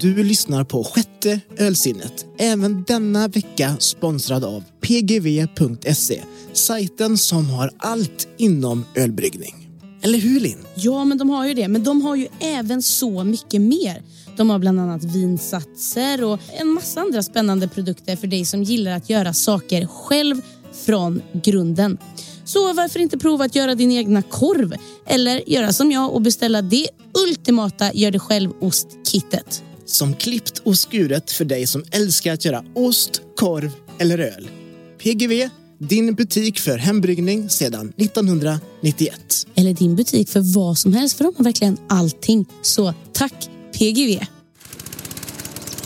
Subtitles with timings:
[0.00, 2.26] Du lyssnar på sjätte ölsinnet.
[2.38, 6.22] Även denna vecka sponsrad av pgv.se.
[6.52, 9.68] Sajten som har allt inom ölbryggning.
[10.02, 10.58] Eller hur Linn?
[10.74, 11.68] Ja, men de har ju det.
[11.68, 14.02] Men de har ju även så mycket mer.
[14.36, 18.92] De har bland annat vinsatser och en massa andra spännande produkter för dig som gillar
[18.92, 20.40] att göra saker själv
[20.86, 21.98] från grunden.
[22.44, 24.74] Så varför inte prova att göra din egna korv?
[25.06, 26.88] Eller göra som jag och beställa det
[27.28, 29.62] ultimata gör det själv-ostkittet.
[29.88, 34.50] Som klippt och skuret för dig som älskar att göra ost, korv eller öl.
[34.98, 39.20] PGV, din butik för hembryggning sedan 1991.
[39.54, 42.46] Eller din butik för vad som helst, för de har verkligen allting.
[42.62, 44.26] Så tack PGV!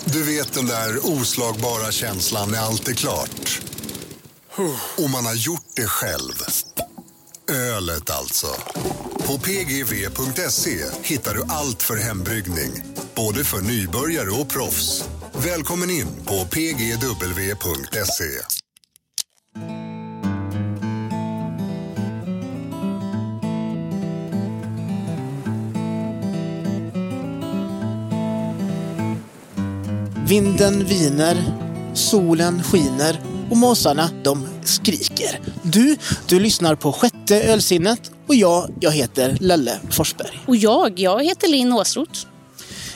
[0.04, 3.62] Du vet den där oslagbara känslan när allt är klart.
[4.98, 6.32] Och man har gjort det själv.
[7.48, 8.46] Ölet alltså.
[9.26, 12.82] På pgv.se hittar du allt för hembryggning.
[13.16, 15.04] Både för nybörjare och proffs.
[15.32, 17.02] Välkommen in på pgw.se.
[30.28, 31.36] Vinden viner,
[31.94, 35.40] solen skiner och måsarna de skriker.
[35.62, 40.44] Du, du lyssnar på sjätte ölsinnet och jag, jag heter Lelle Forsberg.
[40.46, 42.26] Och jag, jag heter Linn Åsroth.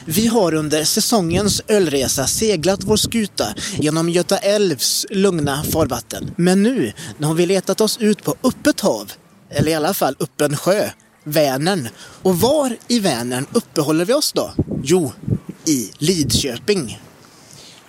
[0.04, 6.30] Vi har under säsongens ölresa seglat vår skuta genom Göta älvs lugna farvatten.
[6.36, 9.12] Men nu, har vi letat oss ut på öppet hav,
[9.50, 10.90] eller i alla fall öppen sjö,
[11.24, 11.88] Vänern.
[12.22, 14.52] Och var i Vänern uppehåller vi oss då?
[14.82, 15.12] Jo,
[15.66, 16.98] i Lidköping.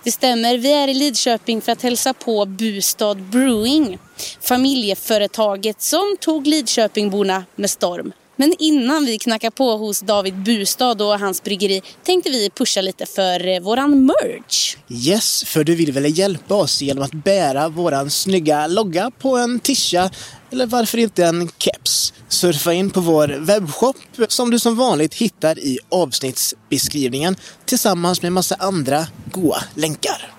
[0.08, 3.98] Det stämmer, vi är i Lidköping för att hälsa på Bustad Brewing.
[4.42, 8.14] Familjeföretaget som tog Lidköpingborna med storm.
[8.36, 13.06] Men innan vi knackar på hos David Bustad och hans bryggeri tänkte vi pusha lite
[13.06, 14.78] för eh, våran merch.
[14.90, 19.60] Yes, för du vill väl hjälpa oss genom att bära våran snygga logga på en
[19.60, 20.10] tisha
[20.52, 22.14] eller varför inte en keps?
[22.30, 23.96] Surfa in på vår webbshop
[24.28, 27.36] som du som vanligt hittar i avsnittsbeskrivningen
[27.66, 30.32] tillsammans med massa andra goa länkar.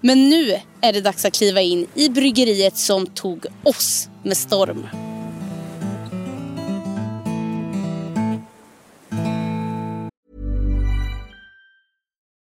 [0.00, 5.07] Men nu är det dags att kliva in i bryggeriet som tog oss med storm.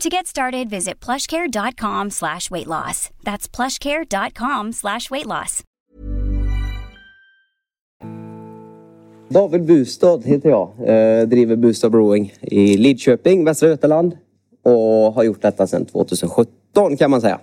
[0.00, 3.10] To get started, visit plushcare.com slash weight loss.
[3.24, 5.62] That's plushcare.com slash weight loss.
[9.28, 10.68] David Bustad heter jag.
[10.78, 14.16] Eh, driver Bustad Brewing i Lidköping, Västra Götaland.
[14.62, 17.40] Och har gjort detta sedan 2017 kan man säga.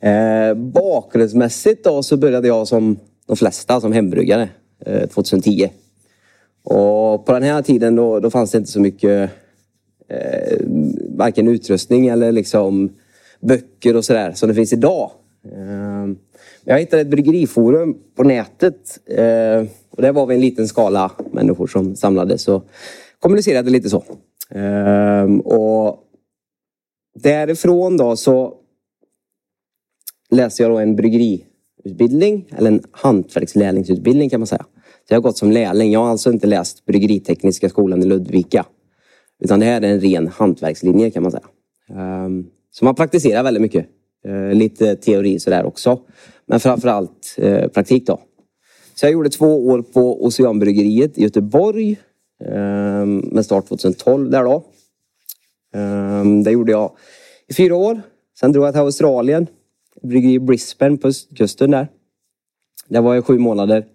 [0.00, 4.48] Eh, bakgrundsmässigt då så började jag som de flesta som hembryggare
[4.86, 5.68] eh, 2010.
[6.64, 9.30] Och på den här tiden då, då fanns det inte så mycket
[10.08, 10.58] eh,
[11.22, 12.90] varken utrustning eller liksom
[13.40, 15.10] böcker och sådär som det finns idag.
[15.52, 16.18] Ehm,
[16.64, 21.66] jag hittade ett bryggeriforum på nätet eh, och där var vi en liten skala människor
[21.66, 22.64] som samlades och
[23.20, 24.04] kommunicerade lite så.
[24.50, 25.98] Ehm, och
[27.14, 28.54] därifrån då så
[30.30, 34.66] läste jag då en bryggeriutbildning eller en hantverkslärlingsutbildning kan man säga.
[35.08, 35.92] Så jag har gått som lärling.
[35.92, 38.66] Jag har alltså inte läst Bryggeritekniska skolan i Ludvika.
[39.44, 41.46] Utan det här är en ren hantverkslinje kan man säga.
[42.24, 43.86] Um, så man praktiserar väldigt mycket.
[44.28, 46.00] Uh, lite teori sådär också.
[46.46, 48.20] Men framförallt uh, praktik då.
[48.94, 51.96] Så jag gjorde två år på Oceanbryggeriet i Göteborg.
[52.44, 54.64] Um, med start 2012 där då.
[55.74, 56.92] Um, det gjorde jag
[57.48, 58.00] i fyra år.
[58.40, 59.46] Sen drog jag till Australien.
[60.02, 61.88] Bryggeri i Brisbane på kusten där.
[62.88, 63.86] Där var jag sju månader.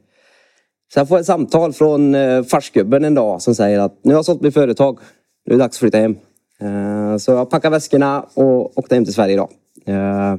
[0.94, 4.18] Sen får jag ett samtal från eh, farsgubben en dag som säger att nu har
[4.18, 5.00] jag sålt mitt företag.
[5.48, 6.16] Nu är det dags att flytta hem.
[6.60, 9.50] Eh, så jag packade väskorna och åkte hem till Sverige då.
[9.92, 10.36] Eh,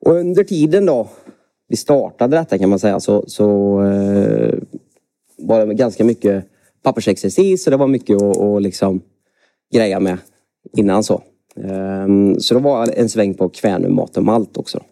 [0.00, 1.08] och under tiden då
[1.68, 3.44] vi startade detta kan man säga så, så
[3.82, 4.54] eh,
[5.38, 6.44] var det ganska mycket
[6.82, 9.00] pappersexercis och det var mycket att, att liksom
[9.72, 10.18] greja med
[10.76, 11.22] innan så.
[12.38, 14.82] Så då var en sväng på Kvänum Mat och Malt också.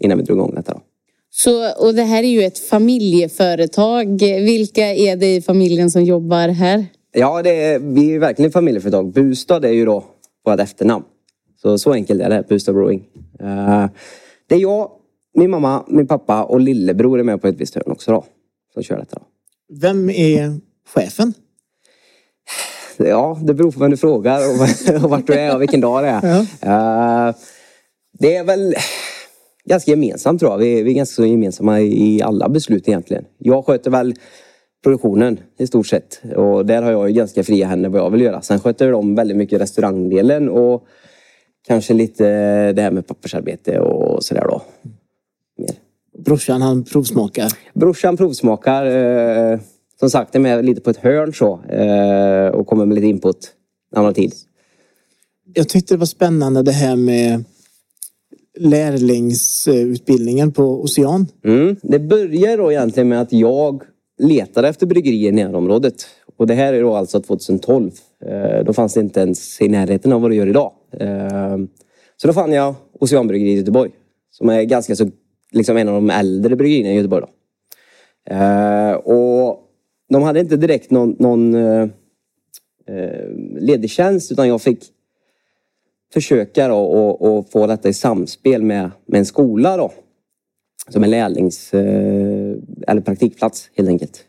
[0.00, 0.72] Innan vi drog igång detta.
[0.72, 0.80] Då.
[1.30, 4.20] Så, och det här är ju ett familjeföretag.
[4.20, 6.86] Vilka är det i familjen som jobbar här?
[7.16, 9.12] Ja, det är, vi är verkligen familjeföretag.
[9.12, 10.04] Bustad är ju då
[10.44, 11.04] vårt efternamn.
[11.62, 13.04] Så, så enkelt är det, Bustad Brewing.
[13.42, 13.86] Uh,
[14.48, 14.90] det är jag,
[15.34, 18.24] min mamma, min pappa och lillebror är med på ett visst hörn också då.
[18.74, 19.26] Som kör detta då.
[19.80, 20.60] Vem är
[20.94, 21.34] chefen?
[22.96, 26.04] Ja, det beror på vem du frågar och, och vart du är och vilken dag
[26.04, 26.46] det är.
[26.60, 27.28] Ja.
[27.28, 27.34] Eh,
[28.18, 28.74] det är väl
[29.64, 30.58] ganska gemensamt tror jag.
[30.58, 33.24] Vi, vi är ganska så gemensamma i alla beslut egentligen.
[33.38, 34.14] Jag sköter väl
[34.84, 36.20] produktionen i stort sett.
[36.36, 38.42] Och där har jag ju ganska fria händer vad jag vill göra.
[38.42, 40.86] Sen sköter de väldigt mycket restaurangdelen och
[41.66, 42.24] kanske lite
[42.72, 44.62] det här med pappersarbete och sådär då.
[45.58, 45.70] Mer.
[46.24, 47.52] Brorsan han provsmakar.
[47.74, 48.86] Brorsan provsmakar.
[48.86, 49.58] Eh,
[50.00, 51.60] som sagt, är med lite på ett hörn så.
[51.64, 53.52] Eh, och kommer med lite input
[53.92, 54.32] när han har tid.
[55.54, 57.44] Jag tyckte det var spännande det här med
[58.58, 61.26] lärlingsutbildningen på Ocean.
[61.44, 61.76] Mm.
[61.82, 63.82] Det börjar då egentligen med att jag
[64.18, 66.06] letade efter bryggerier i närområdet.
[66.36, 67.90] Och det här är då alltså 2012.
[68.26, 70.72] Eh, då fanns det inte ens i närheten av vad det gör idag.
[71.00, 71.56] Eh,
[72.16, 73.90] så då fann jag Oceanbryggeriet i Göteborg.
[74.30, 75.10] Som är ganska så,
[75.52, 77.24] liksom en av de äldre bryggerierna i Göteborg.
[77.26, 78.34] Då.
[78.34, 79.60] Eh, och
[80.08, 81.56] de hade inte direkt någon, någon
[83.58, 84.84] ledig tjänst utan jag fick
[86.12, 89.92] försöka då och, och få detta i samspel med, med en skola då.
[90.88, 92.56] Som en lärlings eh,
[92.88, 94.24] eller praktikplats helt enkelt.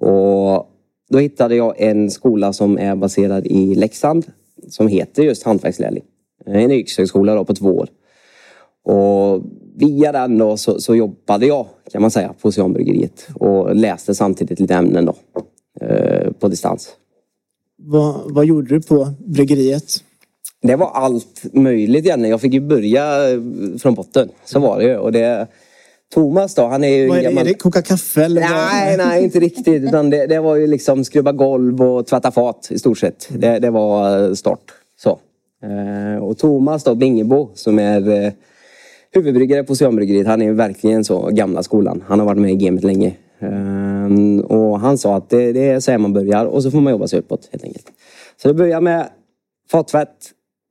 [0.00, 0.70] Och
[1.08, 4.26] då hittade jag en skola som är baserad i Leksand
[4.68, 6.04] som heter just hantverkslärling.
[6.46, 7.88] En yrkeshögskola då på två år.
[8.84, 9.42] Och
[9.76, 14.60] via den då så, så jobbade jag kan man säga på Oceanbryggeriet och läste samtidigt
[14.60, 15.14] lite ämnen då
[15.80, 16.96] eh, på distans.
[17.78, 20.02] Vad, vad gjorde du på bryggeriet?
[20.62, 22.30] Det var allt möjligt egentligen.
[22.30, 23.40] Jag fick ju börja eh,
[23.78, 24.28] från botten.
[24.44, 24.96] Så var det ju.
[24.96, 25.46] Och det,
[26.14, 27.28] Thomas då, han är ju Vad är det?
[27.28, 28.40] gammal- Är det koka kaffe eller?
[28.40, 29.82] Nej, nej, inte riktigt.
[29.82, 33.28] Utan det, det var ju liksom skrubba golv och tvätta fat i stort sett.
[33.30, 34.60] Det, det var eh, start.
[34.98, 35.18] Så.
[35.62, 38.32] Eh, och Thomas då, Bingebo, som är eh,
[39.12, 40.26] huvudbryggare på Oceanbryggeriet.
[40.26, 42.04] Han är ju verkligen så gamla skolan.
[42.06, 43.12] Han har varit med i gamet länge.
[44.44, 46.90] Och han sa att det, det är så här man börjar och så får man
[46.90, 47.86] jobba sig uppåt helt enkelt.
[48.42, 49.08] Så det började med
[49.70, 50.08] fattvätt.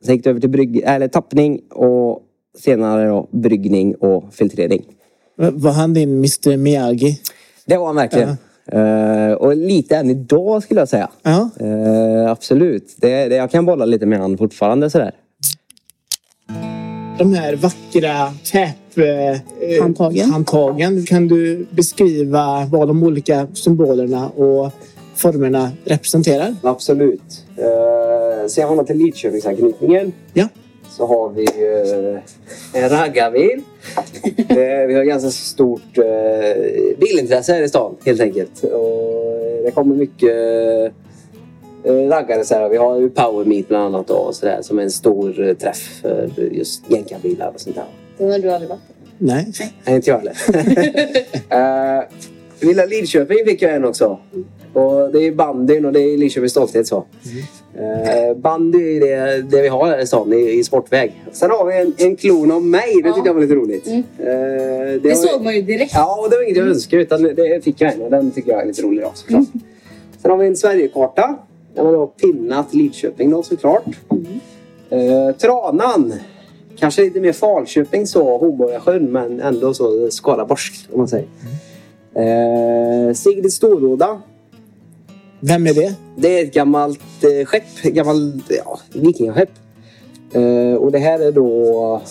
[0.06, 2.22] Sen gick det över till brygg, eller tappning och
[2.60, 4.84] senare då bryggning och filtrering.
[5.36, 7.20] Var han din Mr Miyagi?
[7.66, 8.38] Det var han verkligen.
[8.72, 11.10] Eh, och lite än idag skulle jag säga.
[11.24, 11.50] Ja.
[11.60, 12.96] Eh, absolut.
[12.98, 15.12] Det, det, jag kan bolla lite med han fortfarande sådär.
[17.18, 18.98] De här vackra täp...
[18.98, 20.32] Eh, Handtagen.
[20.32, 21.06] handtagen.
[21.06, 24.72] Kan du beskriva vad de olika symbolerna och
[25.16, 26.56] formerna representerar?
[26.64, 27.44] Absolut.
[27.60, 30.48] Uh, ser man till Lidköpingsanknytningen Ja.
[30.98, 32.20] Så har vi uh,
[32.74, 33.62] en raggarbil.
[34.50, 38.64] Eh, vi har ganska stort uh, bilintresse här i stan helt enkelt.
[38.64, 40.94] Och det kommer mycket
[41.86, 42.70] raggare så här.
[42.70, 45.48] Vi har ju Power Meet bland annat då, och så där, som är en stor
[45.48, 47.86] eh, träff för just jänkarbilar och sånt där.
[48.18, 48.82] Den har du aldrig varit
[49.18, 49.52] Nej.
[49.86, 50.36] Nej, inte jag heller.
[52.00, 52.04] uh,
[52.68, 54.20] Lilla Lidköping fick jag en också.
[54.74, 57.06] Och det är bandyn och det är Lidköpings stolthet så.
[57.80, 61.24] Uh, bandy är det, det vi har här i stan i, i sportväg.
[61.32, 63.02] Sen har vi en, en klon av mig.
[63.04, 63.88] Det tyckte jag var lite roligt.
[63.88, 64.00] Mm.
[64.00, 65.92] Eh, Det var- såg man ju direkt.
[65.96, 68.52] Ja, och det var inget jag önskade utan det fick jag en och den tycker
[68.52, 69.48] jag är lite rolig då såklart.
[69.54, 69.62] Mm.
[70.22, 71.36] Sen har vi en Sverigekarta.
[71.76, 73.86] Där man har pinnat Lidköping då såklart.
[74.12, 74.26] Mm.
[75.30, 76.14] Eh, Tranan.
[76.78, 81.28] Kanske lite mer Falköping så, Hornborgasjön men ändå så Skaraborgskt om man säger.
[82.16, 84.22] Eh, Sigrid Storråda.
[85.48, 85.94] Vem är det?
[86.16, 89.50] Det är ett gammalt eh, skepp, gammalt ja, vikingaskepp.
[90.34, 92.02] Eh, och det här är då,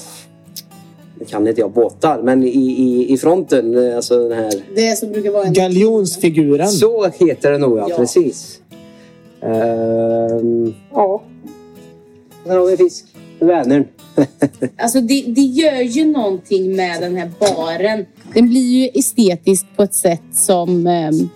[1.18, 4.98] nu kan inte jag båtar, men i, i, i fronten, eh, alltså den här Det
[4.98, 5.52] som brukar vara en...
[5.52, 6.68] Galjonsfiguren.
[6.68, 7.96] så heter det nog ja, Ja.
[7.96, 8.60] precis.
[9.42, 11.22] Ehm, ja.
[12.44, 13.04] Sen har vi fisk.
[13.38, 13.84] Vänern.
[14.76, 18.06] Alltså det, det gör ju någonting med den här baren.
[18.34, 21.28] Den blir ju estetisk på ett sätt som ehm,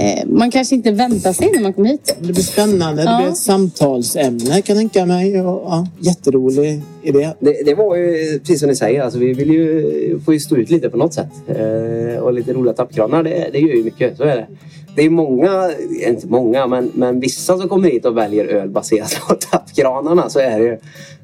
[0.00, 2.16] eh, man kanske inte väntar sig när man kommer hit.
[2.20, 3.02] Det blir spännande.
[3.02, 3.18] Det Ja.
[3.18, 5.40] blir ett samtalsämne kan jag tänka mig.
[5.40, 7.30] Och, ja, jätterolig idé.
[7.40, 10.70] Det, det var ju precis som ni säger, alltså, vi vill ju få stå ut
[10.70, 11.28] lite på något sätt.
[11.48, 14.16] Eh, och lite roliga tappkranar, det, det gör ju mycket.
[14.16, 14.46] Så är det.
[14.96, 15.70] Det är många,
[16.08, 20.28] inte många, men, men vissa som kommer hit och väljer öl baserat på tappkranarna.
[20.30, 20.78] Så är det ju.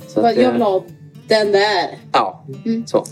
[0.08, 0.84] Så att, Jag eh, vill ha
[1.28, 1.98] den där.
[2.12, 2.44] Ja,
[2.86, 3.04] så.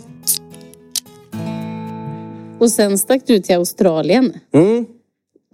[2.59, 4.33] Och sen stack du till Australien.
[4.54, 4.87] Mm.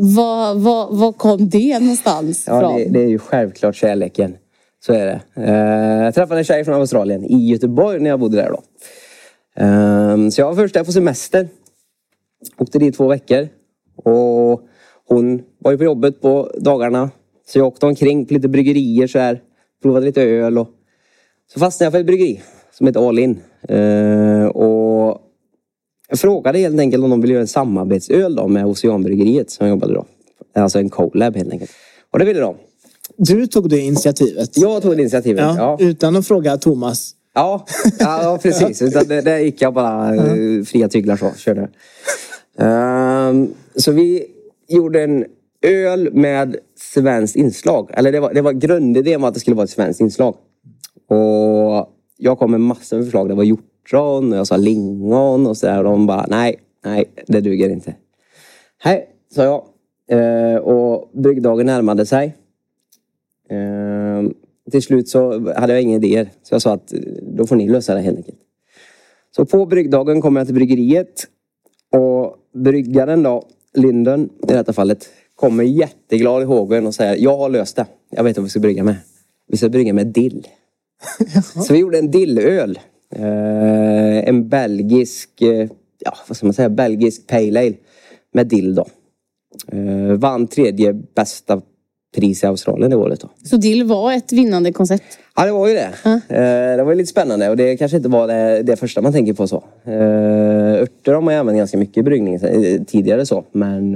[0.02, 2.76] Var, var, var kom det någonstans Ja, från?
[2.76, 4.36] det, det är ju självklart kärleken.
[4.86, 5.20] Så är det.
[5.34, 8.62] Eh, jag träffade en tjej från Australien i Göteborg när jag bodde där då.
[9.64, 11.48] Eh, så jag var först där på semester.
[12.58, 13.48] Åkte dit två veckor.
[13.96, 14.60] Och
[15.08, 17.10] hon var ju på jobbet på dagarna.
[17.46, 19.40] Så jag åkte omkring på lite bryggerier så här.
[19.82, 20.68] Provade lite öl och
[21.52, 22.40] så fastnade jag för ett bryggeri
[22.72, 23.40] som heter All In.
[23.68, 24.79] Eh, och
[26.10, 29.70] Jag frågade helt enkelt om de ville göra en samarbetsöl då med Oceanbryggeriet som jag
[29.74, 30.04] jobbade då.
[30.54, 31.70] Alltså en collab helt enkelt.
[32.10, 32.54] Och det ville de.
[33.16, 34.56] Du tog det initiativet?
[34.56, 35.54] Jag tog det initiativet, ja.
[35.56, 35.86] ja.
[35.86, 37.14] Utan att fråga Thomas?
[37.34, 37.66] Ja,
[37.98, 38.82] ja precis.
[38.88, 41.30] Utan det, där gick jag bara uh, fria tyglar så.
[41.36, 41.60] Körde.
[42.60, 44.26] Uh, så vi
[44.68, 45.24] gjorde en
[45.62, 46.56] öl med
[46.94, 47.90] svenskt inslag.
[47.92, 50.34] Eller det var, det var grundidén var att det skulle vara ett svenskt inslag.
[51.08, 53.28] Och jag kom med massor med förslag.
[53.28, 53.44] Det var
[53.90, 55.78] hjortron och jag sa lingon och sådär.
[55.78, 57.94] Och de bara, nej, nej, det duger inte.
[58.84, 59.64] Nej, sa jag.
[60.12, 62.36] Uh, och bryggdagen närmade sig.
[63.52, 64.30] Uh,
[64.70, 66.30] till slut så hade jag inga idéer.
[66.42, 66.92] Så jag sa att
[67.22, 68.38] då får ni lösa det helt enkelt.
[69.36, 71.26] Så på bryggdagen kommer jag till bryggeriet.
[71.92, 73.42] Och bryggaren då,
[73.74, 77.86] Linden i detta fallet, kommer jätteglad i hågen och säger jag har löst det.
[78.10, 78.96] Jag vet vad vi ska brygga med.
[79.48, 80.48] Vi ska brygga med dill.
[81.66, 82.78] så vi gjorde en dillöl.
[83.16, 87.74] Eh, en belgisk, eh, ja vad ska man säga, belgisk pale ale
[88.32, 88.86] med dill då.
[89.72, 91.62] Eh, vann tredje bästa
[92.16, 93.20] pris i Australien det året.
[93.20, 93.28] Då.
[93.44, 95.18] Så dill var ett vinnande koncept?
[95.36, 95.90] Ja, det var ju det.
[96.04, 99.12] Eh, det var ju lite spännande och det kanske inte var det, det första man
[99.12, 99.64] tänker på så.
[99.84, 99.92] Eh,
[100.82, 103.44] örter har man ju använt ganska mycket i bryggning eh, tidigare så.
[103.52, 103.94] Men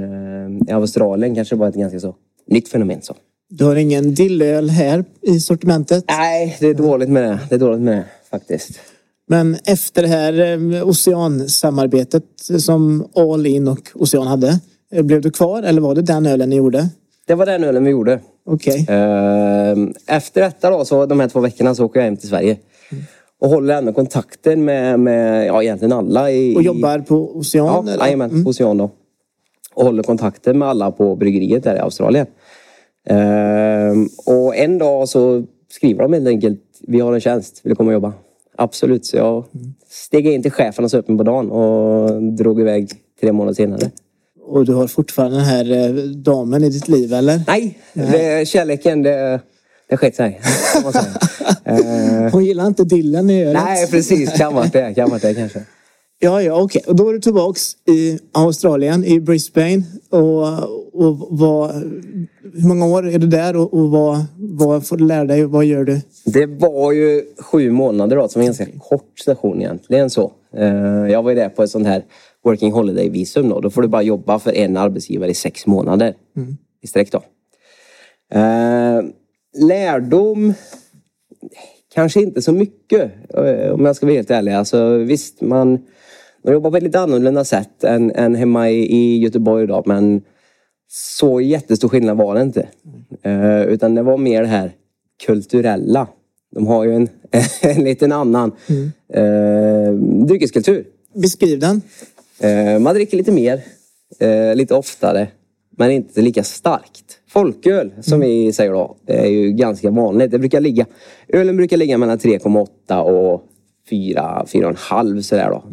[0.69, 2.15] i Australien kanske det var ett ganska så
[2.47, 3.15] nytt fenomen så.
[3.49, 6.05] Du har ingen dillöl här i sortimentet?
[6.07, 7.39] Nej, det är dåligt med det.
[7.49, 8.79] Det är dåligt med det faktiskt.
[9.27, 12.23] Men efter det här Ocean-samarbetet
[12.59, 14.59] som All In och Ocean hade.
[14.91, 16.89] Blev du kvar eller var det den ölen ni gjorde?
[17.27, 18.19] Det var den ölen vi gjorde.
[18.45, 18.81] Okej.
[18.83, 18.95] Okay.
[18.95, 22.57] Ehm, efter detta då, så de här två veckorna så åker jag hem till Sverige.
[22.91, 23.03] Mm.
[23.39, 26.31] Och håller ändå kontakten med, med ja, egentligen alla.
[26.31, 27.87] I, och jobbar på Ocean?
[27.87, 28.43] Ja, jajamän, mm.
[28.43, 28.91] på Ocean då.
[29.73, 32.27] Och håller kontakten med alla på bryggeriet där i Australien.
[33.09, 37.75] Ehm, och en dag så skriver de helt enkelt, vi har en tjänst, vill du
[37.75, 38.13] komma och jobba?
[38.57, 39.73] Absolut, så jag mm.
[39.89, 43.91] steg in till chefen och söp mig på dagen och drog iväg tre månader senare.
[44.47, 47.41] Och du har fortfarande den här eh, damen i ditt liv eller?
[47.47, 49.39] Nej, Det, kärleken det,
[49.89, 50.41] det skett sig.
[51.69, 53.63] uh, Hon gillar inte dillen i ölet.
[53.65, 55.61] Nej precis, kan vara det, kan vara det kanske.
[56.19, 56.79] Ja, ja, okej.
[56.79, 56.91] Okay.
[56.91, 59.83] Och då är du tillbaks i Australien, i Brisbane.
[60.09, 60.43] Och,
[60.93, 61.71] och vad,
[62.53, 64.25] hur många år är du där och, och vad,
[64.57, 65.45] vad får du lära dig?
[65.45, 66.01] Vad gör du?
[66.25, 70.31] Det var ju sju månader då, som en ganska kort station egentligen så.
[70.57, 72.03] Uh, jag var ju där på ett sånt här
[72.43, 73.59] working holiday visum då.
[73.59, 76.57] Då får du bara jobba för en arbetsgivare i sex månader mm.
[76.81, 77.21] i sträck då.
[78.33, 79.01] Eh,
[79.57, 80.53] lärdom
[81.93, 84.51] kanske inte så mycket eh, om jag ska vara helt ärlig.
[84.51, 85.69] Alltså, visst, man,
[86.43, 90.21] man jobbar på ett lite annorlunda sätt än, än hemma i, i Göteborg då, men
[90.87, 92.67] så jättestor skillnad var det inte.
[93.21, 94.71] Eh, utan det var mer det här
[95.25, 96.07] kulturella.
[96.55, 97.09] De har ju en,
[97.61, 98.91] en liten annan mm.
[99.13, 99.93] eh,
[100.25, 100.85] dryckeskultur.
[101.13, 101.81] Beskriv den.
[102.39, 103.61] Eh, man dricker lite mer,
[104.19, 105.27] eh, lite oftare,
[105.77, 107.19] men inte lika starkt.
[107.27, 108.27] Folköl, som mm.
[108.27, 110.31] vi säger då, är ju ganska vanligt.
[110.31, 110.85] Det brukar ligga,
[111.27, 113.43] ölen brukar ligga mellan 3,8 och
[113.89, 115.63] 4, 4,5 sådär då.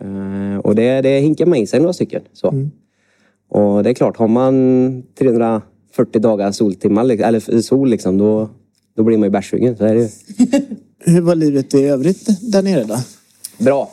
[0.00, 0.60] Mm.
[0.60, 2.22] och det, det hinkar man i sig några stycken.
[2.32, 2.48] Så.
[2.48, 2.70] Mm.
[3.48, 5.02] Och det är klart, har man
[5.96, 8.48] 340 dagar soltimmar, eller sol liksom, då,
[8.96, 9.76] då blir man ju bärssugen.
[9.76, 10.10] Så är det
[11.04, 12.96] Hur var livet i övrigt där nere då?
[13.58, 13.90] Bra.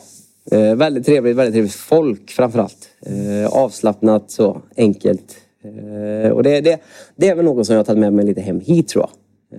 [0.50, 2.88] Eh, väldigt trevligt, väldigt trevligt folk framförallt.
[3.06, 5.36] Eh, avslappnat så, enkelt.
[5.64, 6.80] Eh, och det, det,
[7.16, 9.10] det är väl något som jag har tagit med mig lite hem hit tror jag.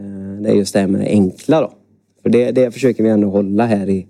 [0.02, 1.74] Eh, det är just det här med det enkla då.
[2.22, 4.08] För det, det försöker vi ändå hålla här i,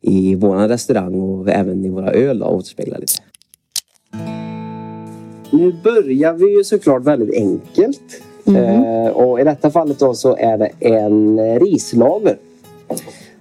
[0.00, 3.12] i vår restaurang och även i våra öl och återspegla lite.
[5.56, 8.02] Nu börjar vi ju såklart väldigt enkelt.
[8.46, 12.36] Mm och i detta fallet då så är det en rislager.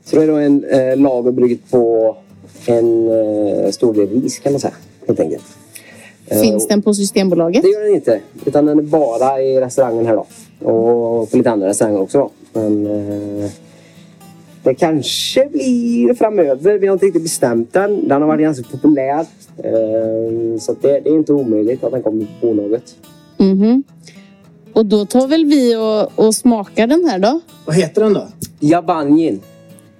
[0.05, 2.15] Så det är då en eh, lager bryggt på
[2.65, 4.74] en uh, stor del ris kan man säga.
[5.07, 5.43] Helt enkelt.
[6.27, 7.63] Eh, Finns den på Systembolaget?
[7.63, 8.19] Det gör den inte.
[8.45, 10.25] Utan den är bara i restaurangen här då.
[10.69, 12.29] Och på lite andra restauranger också då.
[12.53, 13.50] Men uh,
[14.65, 16.77] det kanske blir framöver.
[16.77, 18.07] Vi har inte riktigt bestämt den.
[18.07, 19.25] Den har varit ganska populär.
[20.60, 22.95] Så det, det, är inte omöjligt att den kommer på bolaget.
[23.38, 23.84] Mm -hmm.
[24.74, 27.39] Och då tar väl vi och, och smakar den här då?
[27.65, 28.27] Vad heter den då?
[28.60, 29.41] Jabanjin.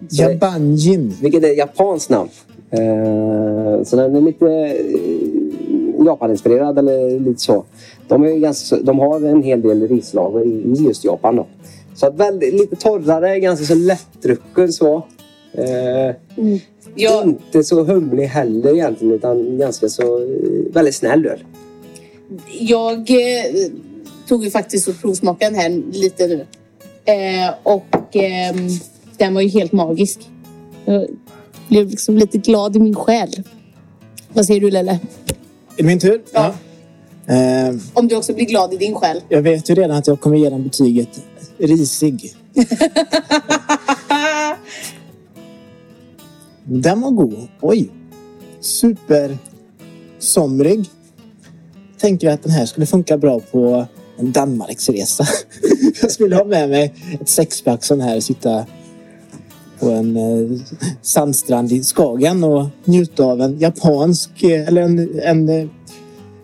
[0.10, 1.14] Jabanjin.
[1.22, 2.30] Vilket är japanskt namn.
[2.72, 7.64] Eh, så den är lite eh, Japaninspirerad eller lite så.
[8.08, 11.36] De, är ganska, de har en hel del rislager i just Japan.
[11.36, 11.48] Då.
[11.96, 14.96] Så att väldigt, lite torrare, ganska så lättdrucken så.
[15.54, 16.60] Eh, mm.
[16.96, 17.24] ja.
[17.24, 21.40] Inte så humlig heller egentligen utan ganska så eh, väldigt snäll öl.
[22.60, 23.72] Jag eh,
[24.28, 26.46] tog ju faktiskt och provsmakade den här lite nu.
[27.06, 28.70] Eh, och ehm,
[29.18, 30.20] den var ju helt magisk.
[30.86, 31.08] Jag
[31.68, 33.44] blev liksom lite glad i min själ.
[34.34, 34.92] Vad säger du Lelle?
[34.92, 34.98] Är
[35.78, 36.22] det min tur?
[36.34, 36.56] Ja.
[37.28, 39.22] Eh, Om du också blir glad i din själ.
[39.30, 41.10] jag vet ju redan att jag kommer ge den betyget
[41.58, 42.36] risig.
[46.64, 47.48] den var god.
[47.62, 47.90] Oj.
[48.60, 49.38] Super
[50.20, 50.90] somrig.
[51.98, 53.86] Tänkte jag att den här skulle funka bra på
[54.18, 55.26] en Danmarksresa.
[56.02, 58.66] jag skulle ha med mig ett sexpack sån här och sitta
[59.80, 60.60] på en eh,
[61.02, 65.68] sandstrand i Skagen och njuta av en japansk eh, eller en, en, eh,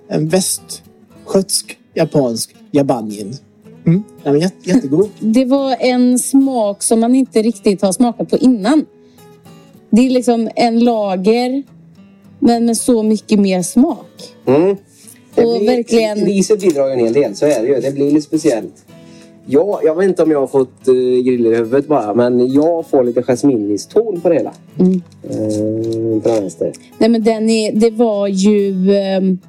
[0.10, 3.38] en västgötsk japansk jabanjin.
[3.86, 4.04] Mm.
[4.24, 5.10] Den var jätte, jättegod.
[5.20, 8.86] Det var en smak som man inte riktigt har smakat på innan.
[9.90, 11.64] Det är liksom en lager
[12.40, 14.08] men med så mycket mer smak.
[14.46, 14.76] Mm.
[15.36, 17.80] Det Och blir- verkligen- Riset bidrar ju en hel del, så är det ju.
[17.80, 18.86] Det blir lite speciellt.
[19.46, 22.88] Ja, jag vet inte om jag har fått uh, grill i huvudet bara, men jag
[22.88, 24.54] får lite jasminniston på det hela.
[24.80, 25.02] Mm.
[25.24, 26.72] Eh, på den vänster.
[26.98, 28.96] Nej men den är, det var ju...
[28.96, 29.40] ehm,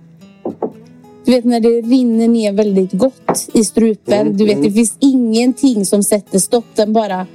[1.25, 4.21] du vet när det rinner ner väldigt gott i strupen.
[4.21, 4.67] Mm, du vet mm.
[4.67, 6.64] det finns ingenting som sätter stopp.
[6.75, 7.26] Den bara...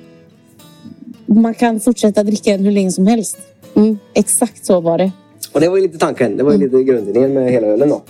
[1.26, 3.38] Man kan fortsätta dricka den hur länge som helst.
[3.76, 5.12] Mm, exakt så var det.
[5.52, 6.38] Och det var ju lite tanken.
[6.38, 8.02] Det var ju lite grundidén med hela ölen då.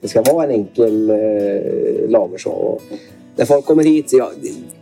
[0.00, 2.50] Det ska vara en enkel eh, lager så.
[2.50, 2.82] Och
[3.36, 4.28] när folk kommer hit, jag,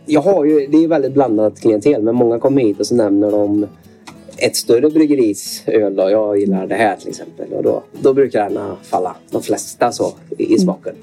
[0.05, 2.95] jag har ju, det är ju väldigt blandat klientel, men många kommer hit och så
[2.95, 3.67] nämner de
[4.37, 6.09] ett större bryggeris öl då.
[6.09, 7.53] Jag gillar det här till exempel.
[7.53, 10.95] Och då, då brukar den falla de flesta så i, i smaken.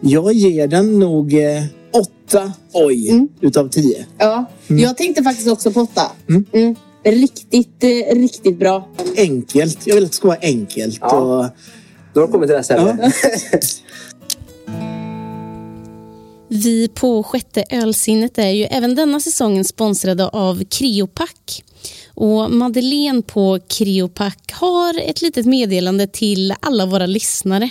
[0.00, 4.06] Jag ger den nog eh, åtta oj utav tio.
[4.18, 6.12] Ja, jag tänkte faktiskt också på åtta.
[6.52, 6.74] Mm.
[7.02, 8.88] Riktigt, eh, riktigt bra.
[9.16, 9.86] Enkelt.
[9.86, 10.98] Jag vill att det ska vara enkelt.
[11.00, 11.16] Ja.
[11.16, 11.46] Och,
[12.14, 13.00] Då har du kommit till det stället.
[16.50, 21.64] Vi på Sjätte ölsinnet är ju även denna säsongen sponsrade av Creopack.
[22.14, 27.70] Och Madeleine på Creopack har ett litet meddelande till alla våra lyssnare.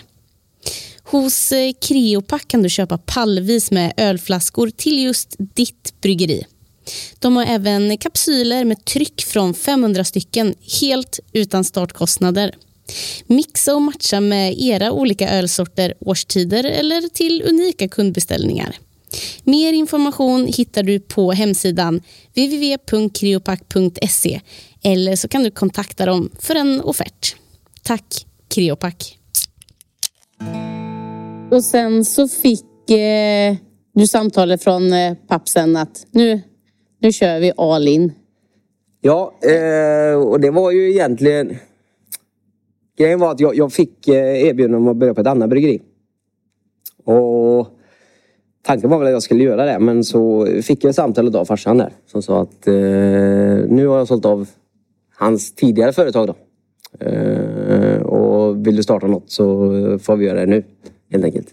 [1.04, 6.46] Hos eh, Creopack kan du köpa pallvis med ölflaskor till just ditt bryggeri.
[7.20, 12.56] De har även kapsyler med tryck från 500 stycken helt utan startkostnader.
[13.28, 18.76] Mixa och matcha med era olika ölsorter, årstider eller till unika kundbeställningar.
[19.44, 22.02] Mer information hittar du på hemsidan
[22.36, 24.42] www.criopack.se
[24.84, 27.36] eller så kan du kontakta dem för en offert.
[27.84, 29.18] Tack, Criopack.
[31.52, 33.56] Och sen så fick eh,
[33.94, 36.42] du samtalet från eh, pappsen att nu,
[37.02, 38.14] nu kör vi all in.
[39.02, 41.58] Ja, eh, och det var ju egentligen...
[42.98, 45.82] Grejen var att jag, jag fick eh, erbjudande om att börja på ett annat bryggeri.
[47.04, 47.68] Och
[48.66, 51.46] tanken var väl att jag skulle göra det, men så fick jag ett samtal av
[51.46, 54.50] farsan där som sa att eh, nu har jag sålt av
[55.16, 56.36] hans tidigare företag då.
[57.06, 59.54] Eh, och vill du starta något så
[60.00, 60.64] får vi göra det nu,
[61.12, 61.48] helt enkelt.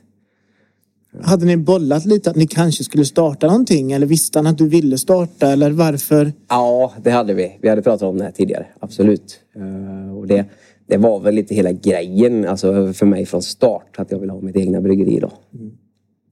[1.23, 3.93] hade ni bollat lite att ni kanske skulle starta någonting?
[3.93, 5.47] Eller visste han att du ville starta?
[5.47, 6.33] Eller varför?
[6.49, 7.59] Ja, det hade vi.
[7.63, 8.67] Vi hade pratat om det här tidigare.
[8.81, 9.41] Absolut.
[9.57, 10.47] Eh, och det,
[10.87, 13.95] det var väl lite hela grejen alltså för mig från start.
[13.97, 15.31] Att jag ville ha mitt egna bryggeri då.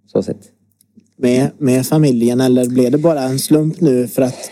[0.06, 0.50] Så sett.
[1.16, 2.40] Med, med familjen?
[2.40, 4.50] Eller blev det bara en slump nu för att...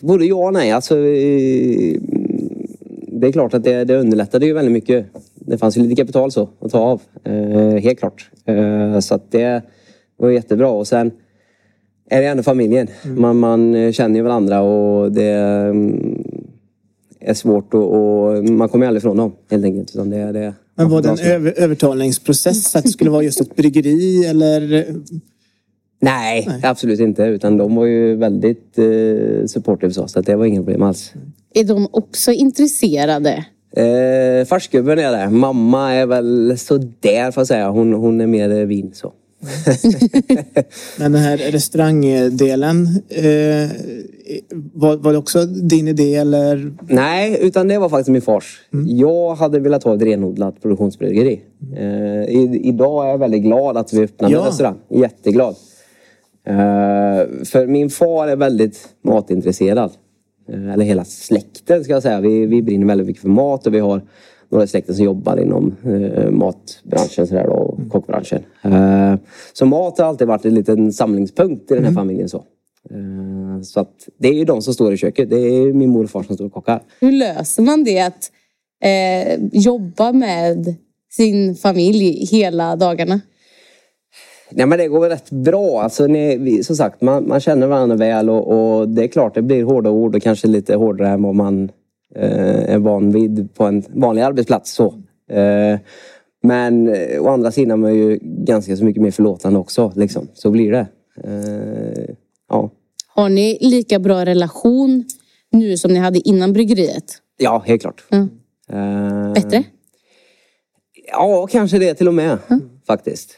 [0.00, 0.70] Både ja och nej.
[0.70, 2.00] Alltså, eh,
[3.08, 5.06] det är klart att det, det underlättade ju väldigt mycket.
[5.34, 7.02] Det fanns ju lite kapital så att ta av.
[7.24, 8.30] Eh, helt klart.
[8.44, 9.62] Eh, så att det
[10.16, 10.68] var jättebra.
[10.68, 11.10] Och sen
[12.10, 12.86] är det ändå familjen.
[13.04, 16.19] Man, man känner ju varandra och det mm,
[17.20, 19.90] är svårt och, och man kommer aldrig ifrån dem helt enkelt.
[19.94, 23.56] Utan det, det, Men var det en över, övertalningsprocess att det skulle vara just ett
[23.56, 24.24] bryggeri?
[24.26, 24.86] Eller...
[26.02, 27.22] Nej, absolut inte.
[27.22, 31.12] Utan de var ju väldigt eh, supportive så, så att det var inga problem alls.
[31.54, 33.44] Är de också intresserade?
[33.76, 35.30] Eh, Farsgubben är det.
[35.30, 37.68] Mamma är väl sådär får jag säga.
[37.70, 39.12] Hon, hon är mer vin så.
[40.98, 43.70] Men den här restaurangdelen, eh,
[44.74, 46.72] var, var det också din idé eller?
[46.88, 48.60] Nej, utan det var faktiskt min fars.
[48.86, 51.40] Jag hade velat ha ett renodlat produktionsbryggeri.
[51.76, 51.84] Eh,
[52.36, 54.40] i, idag är jag väldigt glad att vi öppnade Ja.
[54.40, 54.76] en restaurang.
[54.90, 55.54] Jätteglad.
[56.46, 56.54] Eh,
[57.44, 59.92] för min far är väldigt matintresserad.
[60.52, 62.20] Eh, eller hela släkten ska jag säga.
[62.20, 64.02] Vi, vi brinner väldigt mycket för mat och vi har
[64.50, 68.42] några i släkten som jobbar inom eh, matbranschen sådär då, och kockbranschen.
[68.62, 69.14] Eh,
[69.52, 72.28] så mat har alltid varit en liten samlingspunkt i den här familjen.
[72.28, 72.44] så.
[72.90, 75.30] Eh, så att det är ju de som står i köket.
[75.30, 76.82] Det är min mor och far som står och kockar.
[77.00, 78.30] Hur löser man det att
[78.82, 80.74] eh, jobba med
[81.10, 83.20] sin familj hela dagarna?
[84.50, 85.82] Nej men det går rätt bra.
[85.82, 89.42] Alltså, ni, som sagt, man, man känner varandra väl och, och det är klart det
[89.42, 91.70] blir hårda ord och kanske lite hårdare än vad man
[92.14, 94.72] är van vid på en vanlig arbetsplats.
[94.72, 94.86] Så.
[95.30, 95.78] Eh,
[96.42, 99.92] men eh, å andra sidan är man ju ganska så mycket mer förlåtande också.
[99.96, 100.28] Liksom.
[100.34, 100.86] Så blir det.
[101.24, 102.14] Eh,
[102.48, 102.70] ja.
[103.08, 105.04] Har ni lika bra relation
[105.52, 107.04] nu som ni hade innan bryggeriet?
[107.36, 108.04] ja, helt klart.
[108.10, 109.64] Eh, Bättre?
[111.12, 112.38] Ja, kanske det till och med.
[112.86, 113.30] Faktiskt.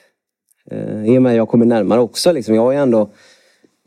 [0.70, 2.32] Eh, I och med att jag kommer närmare också.
[2.32, 2.54] Liksom.
[2.54, 3.11] Jag ju ändå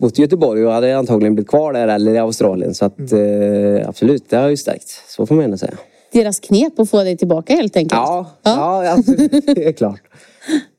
[0.02, 2.74] bott i Göteborg och hade antagligen blivit kvar där eller i Australien.
[2.74, 4.90] Så att, eh, absolut, det har ju stärkt.
[5.08, 5.78] Så får man ändå säga.
[6.12, 7.94] Deras knep att få dig tillbaka helt enkelt?
[7.94, 8.94] Ja, ja.
[8.98, 9.32] absolut.
[9.56, 10.02] det är klart.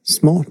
[0.05, 0.47] Smart.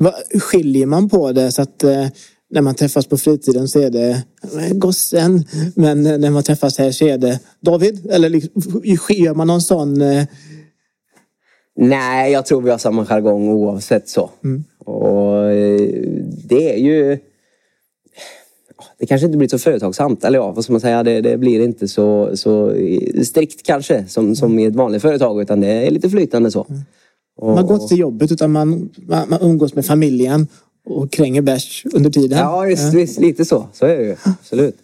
[0.00, 2.06] Vad skiljer man på det så att eh,
[2.50, 4.10] när man träffas på fritiden så är det
[4.58, 5.44] eh, gossen.
[5.76, 8.10] Men när man träffas här så är det David.
[8.10, 10.00] Eller liksom, gör man någon sån...
[10.00, 10.24] Eh,
[11.76, 14.30] Nej, jag tror vi har samma jargong oavsett så.
[14.78, 15.80] Och eh,
[16.44, 17.18] det är ju...
[19.00, 21.02] Det kanske inte blir så företagsamt, eller ja, vad ska man säga?
[21.02, 22.74] Det, det blir inte så, så
[23.22, 26.60] strikt kanske som, som i ett vanligt företag utan det är lite flytande så.
[27.36, 30.46] Och- man går inte till jobbet utan man, man, man umgås med familjen
[30.84, 32.38] och kränger bärs under tiden.
[32.38, 33.66] Ja, visst, visst, lite så.
[33.72, 34.16] Så är det ju.
[34.24, 34.76] Absolut.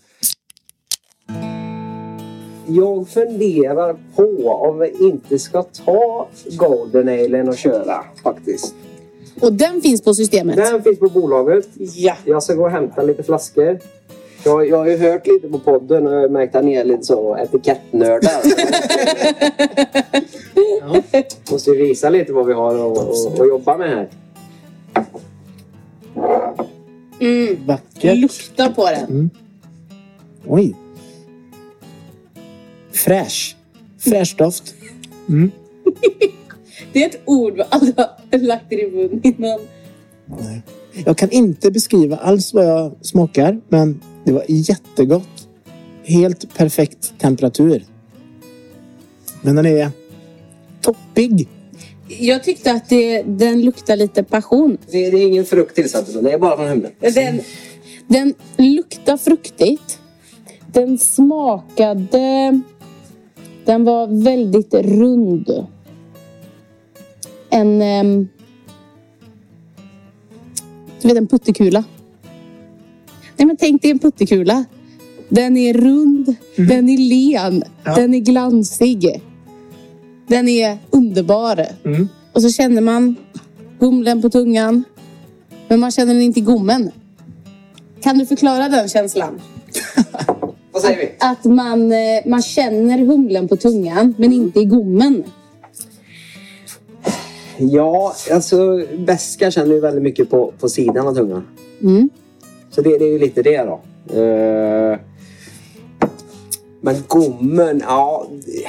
[2.68, 8.74] Jag funderar på om vi inte ska ta Golden Alen och köra faktiskt.
[9.40, 10.56] Och den finns på systemet?
[10.56, 11.68] Den finns på bolaget.
[11.96, 12.14] Ja.
[12.24, 13.78] Jag ska gå och hämta lite flaskor.
[14.46, 16.84] Jag, jag har ju hört lite på podden och jag har märkt att ni är
[16.84, 18.42] lite så etikettnördar.
[21.50, 24.08] Måste ju visa lite vad vi har att- att att jobba med här.
[27.66, 28.16] Vackert.
[28.18, 29.30] Lukta på den.
[30.46, 30.76] Oj.
[32.92, 33.56] Fräsch.
[33.98, 34.74] Fräsch doft.
[36.92, 39.58] Det är ett ord vi aldrig har lagt i din mun innan.
[41.04, 45.48] Jag kan inte beskriva alls vad jag smakar, men det var jättegott.
[46.04, 47.84] Helt perfekt temperatur.
[49.42, 49.90] Men den är
[50.80, 51.48] toppig.
[52.08, 54.78] Jag tyckte att det, den luktar lite passion.
[54.90, 56.92] Det, det är ingen frukt tillsatt utan det är bara från himlen.
[57.00, 57.40] Den,
[58.06, 59.98] den luktar fruktigt.
[60.72, 62.60] Den smakade...
[63.64, 65.66] Den var väldigt rund.
[67.50, 67.82] En...
[67.82, 68.28] ehm,
[71.02, 71.84] du vet en puttekula.
[73.36, 74.64] Nej men tänk dig en puttekula.
[75.28, 79.22] Den är rund, den är len, den är glansig.
[80.26, 81.66] Den är underbar.
[82.32, 83.16] Och så känner man
[83.78, 84.84] humlen på tungan.
[85.68, 86.90] Men man känner den inte i gommen.
[88.00, 89.40] Kan du förklara den känslan?
[90.72, 91.12] Vad säger vi?
[91.18, 95.24] Att man, eh, man känner humlen på tungan, men inte i gommen.
[97.58, 101.46] Ja, alltså beska känner ju väldigt mycket på, på sidan av tungan.
[101.82, 102.10] Mm.
[102.76, 103.80] Så det, det är ju lite det då.
[104.20, 104.98] Eh,
[106.80, 108.26] men gommen, ja.
[108.46, 108.66] det-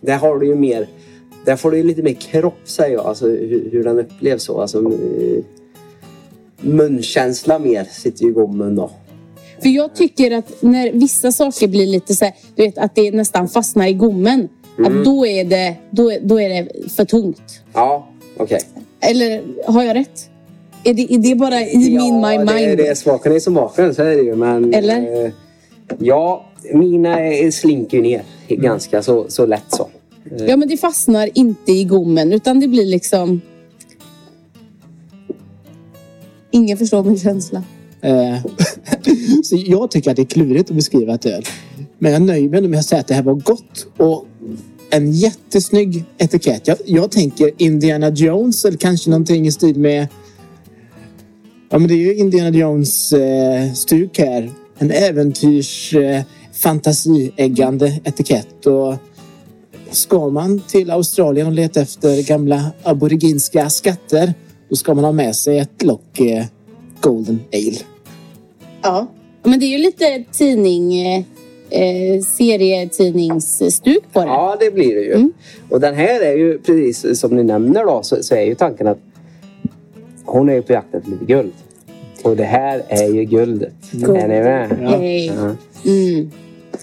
[0.00, 0.88] Där har du ju mer.
[1.44, 3.06] Där får du ju lite mer kropp säger jag.
[3.06, 4.60] Alltså hur, hur den upplevs så.
[4.60, 4.92] Alltså,
[6.60, 8.90] munkänsla mer sitter ju i gommen då.
[9.62, 13.10] För jag tycker att när vissa saker blir lite så här, du vet att det
[13.10, 14.48] nästan fastnar i gommen.
[14.86, 17.62] Att då är, det, då, då är det för tungt.
[17.72, 18.60] Ja, okej.
[19.00, 20.30] Eller har jag rätt?
[20.84, 22.78] Är det, är det bara i min my det, mind?
[22.78, 24.36] det är smaken är som baken, så är det ju.
[24.36, 25.24] Men, Eller?
[25.24, 25.30] eh,
[25.98, 29.88] ja, mina är- slinker ner ganska så, så lätt så.
[30.46, 33.40] Ja, men det fastnar inte i gommen utan det blir liksom...
[36.50, 37.62] Ingen förstår min känsla.
[38.00, 38.36] Eh,
[39.44, 41.44] så jag tycker att det är klurigt att beskriva ett öl.
[41.98, 43.86] Men jag nöjer mig med att säga att det här var gott.
[43.96, 44.26] Och
[44.90, 46.68] en jättesnygg etikett.
[46.68, 50.08] Jag, jag tänker Indiana Jones eller kanske någonting i stil med...
[51.70, 54.50] Ja men det är ju Indiana Jones eh, stuk här.
[54.78, 56.22] En äventyrs eh,
[56.52, 58.66] fantasieggande etikett.
[58.66, 58.94] Och
[59.90, 64.34] ska man till Australien och leta efter gamla aboriginska skatter
[64.68, 66.44] då ska man ha med sig ett lock eh,
[67.00, 67.78] Golden Ale.
[68.82, 69.06] Ja.
[69.42, 71.06] Men det är ju lite tidning...
[71.06, 71.24] Eh,
[71.70, 74.26] eh, serietidningsstuk på det.
[74.26, 75.28] Ja, det blir det ju.
[75.70, 78.86] Och den här är ju precis som ni nämner då så, så är ju tanken
[78.86, 78.98] att
[80.34, 81.52] hon är ju på jakt efter lite guld.
[82.22, 83.72] Och det här är ju guldet.
[83.92, 84.82] Är ni med?
[84.82, 85.26] Yay.
[85.26, 85.32] Ja.
[85.84, 86.30] Mm.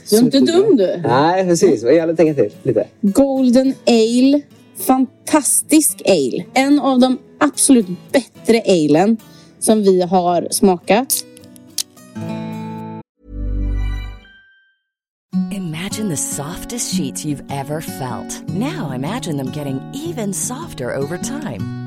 [0.09, 1.01] Du är inte dum du.
[1.03, 1.83] Nej, precis.
[1.83, 2.87] Vad gäller att tänka till lite.
[3.01, 4.41] Golden Ale.
[4.75, 6.45] Fantastisk ale.
[6.53, 9.17] En av de absolut bättre alen
[9.59, 11.13] som vi har smakat.
[15.51, 18.43] Imagine the softest sheets you've ever felt.
[18.47, 21.80] Now imagine them getting even softer over time.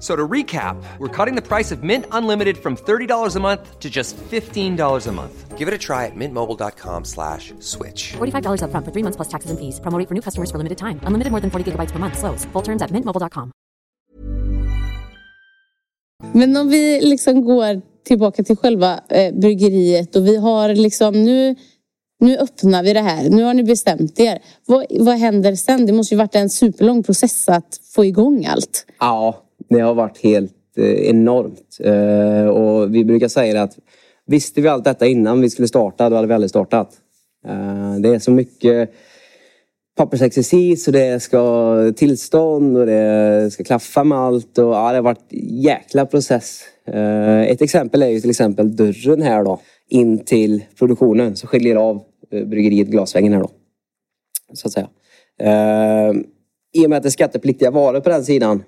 [0.00, 3.90] So to recap, we're cutting the price of Mint Unlimited from $30 a month to
[3.90, 5.58] just $15 a month.
[5.58, 8.12] Give it a try at mintmobile.com slash switch.
[8.18, 9.80] $45 upfront for three months plus taxes and fees.
[9.80, 11.00] Promo rate for new customers for limited time.
[11.02, 12.16] Unlimited more than 40 gigabytes per month.
[12.16, 12.46] Slows.
[12.52, 13.50] Full terms at mintmobile.com.
[16.32, 21.56] Men om vi liksom går tillbaka till själva eh, bryggeriet och vi har liksom nu
[22.20, 23.30] nu öppnar vi det här.
[23.30, 24.38] Nu har ni bestämt er.
[24.66, 25.86] Vad, vad händer sen?
[25.86, 28.86] Det måste ju varit en superlång process att få igång allt.
[28.98, 31.78] Ja, det har varit helt eh, enormt.
[31.80, 33.78] Eh, och vi brukar säga att
[34.26, 36.90] visste vi allt detta innan vi skulle starta, då hade vi aldrig startat.
[37.46, 38.90] Eh, det är så mycket
[39.96, 44.58] pappersexercis och det ska tillstånd och det ska klaffa med allt.
[44.58, 46.60] Och, ja, det har varit jäkla process.
[47.46, 49.60] Ett exempel är ju till exempel dörren här då.
[49.88, 53.50] In till produktionen så skiljer av bryggeriet glasväggen här då.
[54.52, 54.88] Så att säga.
[56.72, 58.62] I och med att det är skattepliktiga varor på den sidan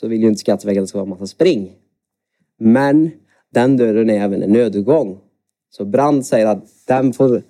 [0.00, 1.72] så vill ju inte Skatteverket att det ska vara massa spring.
[2.58, 3.10] Men
[3.54, 5.18] den dörren är även en nödutgång.
[5.70, 7.42] Så Brand säger att den får,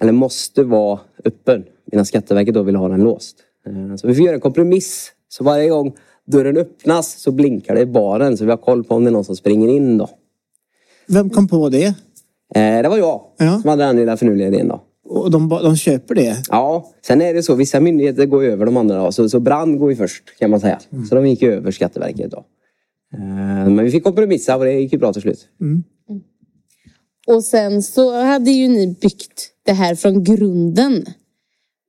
[0.00, 3.36] eller måste vara öppen medan Skatteverket då vill ha den låst.
[3.66, 5.12] Eh, Så vi får göra en kompromiss.
[5.28, 5.92] Så varje gång
[6.24, 9.12] dörren öppnas så blinkar det i baren så vi har koll på om det är
[9.12, 10.08] någon som springer in då.
[11.08, 11.84] Vem kom på det?
[12.54, 13.58] Eh, Det var jag Ja.
[13.60, 14.80] som hade den lilla finurliga idén då.
[15.12, 16.36] Och de, de köper det?
[16.48, 17.54] Ja, sen är det så.
[17.54, 19.04] Vissa myndigheter går över de andra.
[19.04, 19.12] Då.
[19.12, 20.80] Så, så brand går ju först kan man säga.
[21.08, 22.44] Så de gick ju över Skatteverket då.
[23.14, 25.48] Eh, Men vi fick kompromissa och det gick ju bra till slut.
[27.26, 31.04] Och sen så hade ju ni byggt det här från grunden.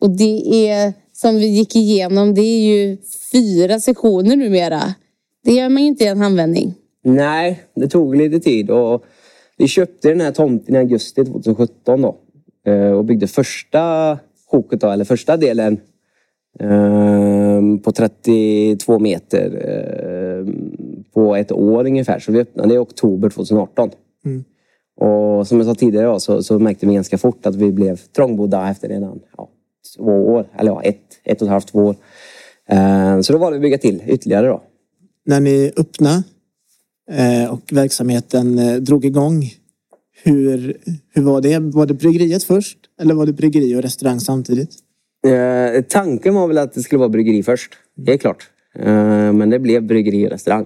[0.02, 2.98] Och det är, som vi gick igenom, det är ju
[3.34, 4.82] fyra sektioner numera.
[5.44, 6.74] Det gör man ju inte i en handvändning.
[7.04, 8.70] Nej, det tog lite tid.
[8.70, 9.04] Och
[9.58, 12.18] vi köpte den här tomten i augusti 2017 då.
[12.66, 14.18] Eh, Och byggde första
[14.52, 15.80] sjoket då, eller första delen
[16.60, 20.54] eh, på 32 meter eh,
[21.14, 22.20] på ett år ungefär.
[22.20, 23.90] Så vi öppnade i oktober 2018.
[24.96, 28.70] Och som jag sa tidigare så, så märkte vi ganska fort att vi blev trångbodda
[28.70, 29.50] efter redan ja,
[29.98, 30.48] två år.
[30.58, 31.96] Eller ja, ett, ett och ett halvt, två år.
[32.70, 34.62] Eh, Så då var det att bygga till ytterligare då.
[35.26, 36.24] När ni öppnade
[37.12, 39.44] eh, och verksamheten eh, drog igång.
[40.24, 40.78] Hur,
[41.14, 41.60] hur var det?
[41.60, 42.78] Var det bryggeriet först?
[43.02, 44.70] Eller var det bryggeri och restaurang samtidigt?
[45.28, 47.74] Eh, tanken var väl att det skulle vara bryggeri först.
[47.98, 48.50] Det är klart.
[48.80, 50.66] Eh, men det blev bryggeri och restaurang.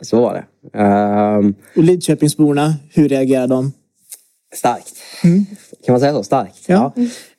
[0.00, 0.78] Så var det.
[0.78, 3.72] Eh, Och Lidköpingsborna, hur reagerar de?
[4.54, 4.92] starkt.
[5.86, 6.22] Kan man säga så?
[6.22, 6.64] Starkt.
[6.68, 6.92] Ja.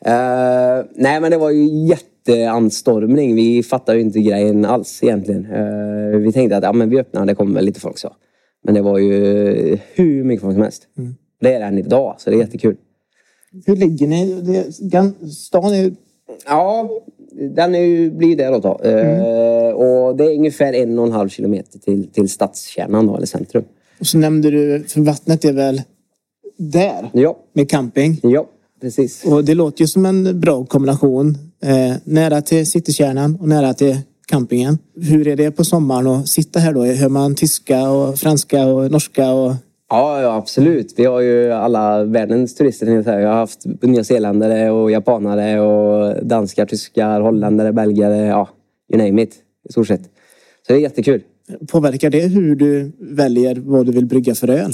[0.06, 3.36] Eh, nej men det var ju jätteanstormning.
[3.36, 5.46] Vi fattade ju inte grejen alls egentligen.
[5.46, 8.16] Eh, vi tänkte att ja, men vi öppnar, det kommer väl lite folk så.
[8.66, 10.84] Men det var ju hur mycket folk som helst.
[11.44, 12.76] Det är det än idag, så det är jättekul.
[13.66, 14.42] Hur ligger ni?
[14.42, 14.72] Det,
[15.32, 15.92] stan är
[16.46, 16.90] Ja,
[17.56, 18.60] den är ju, blir det då.
[18.60, 18.90] då.
[18.90, 23.26] Eh, och det är ungefär en och en halv kilometer till, till stadskärnan då, eller
[23.26, 23.64] centrum.
[24.00, 25.82] Och så nämnde du, för vattnet är väl
[26.58, 28.20] där Ja, med camping.
[28.24, 28.46] ja
[28.82, 29.26] precis.
[29.26, 31.38] Och det låter ju som en bra kombination.
[31.64, 34.78] Eh, nära till citykärnan och nära till campingen.
[35.02, 36.84] Hur är det på sommaren att sitta här då?
[36.86, 39.32] Hör man tyska och franska och norska?
[39.32, 39.54] Och...
[39.94, 40.94] Ja, ja, absolut.
[40.98, 42.88] Vi har ju alla världens turister.
[43.20, 48.18] jag har haft nyzeeländare och japanare och danskar, tyskar, holländare, belgare.
[48.18, 48.50] Ja,
[48.94, 49.36] you name it.
[49.70, 50.02] I stort sett.
[50.68, 51.22] Så det är jättekul.
[51.68, 54.72] Påverkar det hur du väljer vad du vill brygga för öl?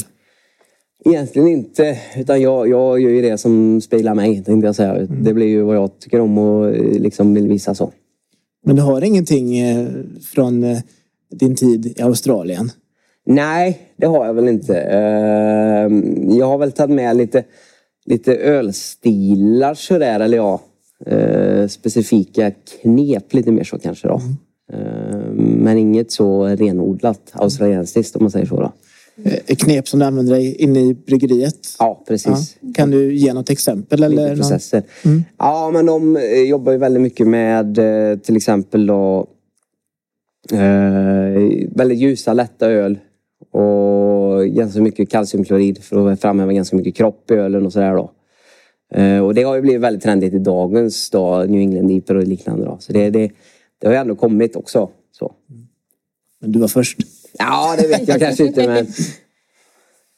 [1.05, 1.99] Egentligen inte.
[2.17, 5.07] Utan jag, jag gör ju det som speglar mig, tänkte jag säga.
[5.09, 7.91] Det blir ju vad jag tycker om och eh, liksom vill visa så.
[8.65, 9.87] Men du har ingenting eh,
[10.33, 10.77] från eh,
[11.31, 12.71] din tid i Australien?
[13.29, 14.77] Nej, det har jag väl inte.
[14.81, 15.87] Eh,
[16.37, 17.43] Jag har väl tagit med lite,
[18.05, 20.61] lite ölstilar sådär, eller ja,
[21.05, 24.21] eh, specifika knep lite mer så kanske då.
[24.73, 28.71] Eh, Men inget så renodlat australiensiskt om man säger så då.
[29.23, 31.67] Eh, Knep som du använder dig inne i bryggeriet?
[31.79, 32.57] Ja, precis.
[32.61, 32.69] Ja.
[32.75, 34.03] Kan du ge något exempel?
[34.03, 34.83] Eller processer.
[35.37, 37.79] Ja, men de eh, jobbar ju väldigt mycket med
[38.23, 39.27] till exempel då
[40.51, 41.41] eh,
[41.75, 42.99] väldigt ljusa, lätta öl.
[43.51, 48.11] Och ganska mycket kalciumklorid för att framhäva ganska mycket kropp i ölen och sådär då.
[48.93, 52.23] Eh, och det har ju blivit väldigt trendigt i dagens då, New England IPA och
[52.23, 52.77] liknande då.
[52.79, 53.31] Så det, det,
[53.81, 54.89] det har ju ändå kommit också.
[55.11, 55.33] Så.
[56.39, 56.99] Men du var först.
[57.33, 58.87] Ja, det vet jag kanske inte men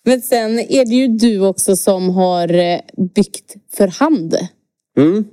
[0.03, 2.79] Men sen är det ju du också som har eh,
[3.15, 4.37] byggt för hand.
[4.97, 5.25] mm,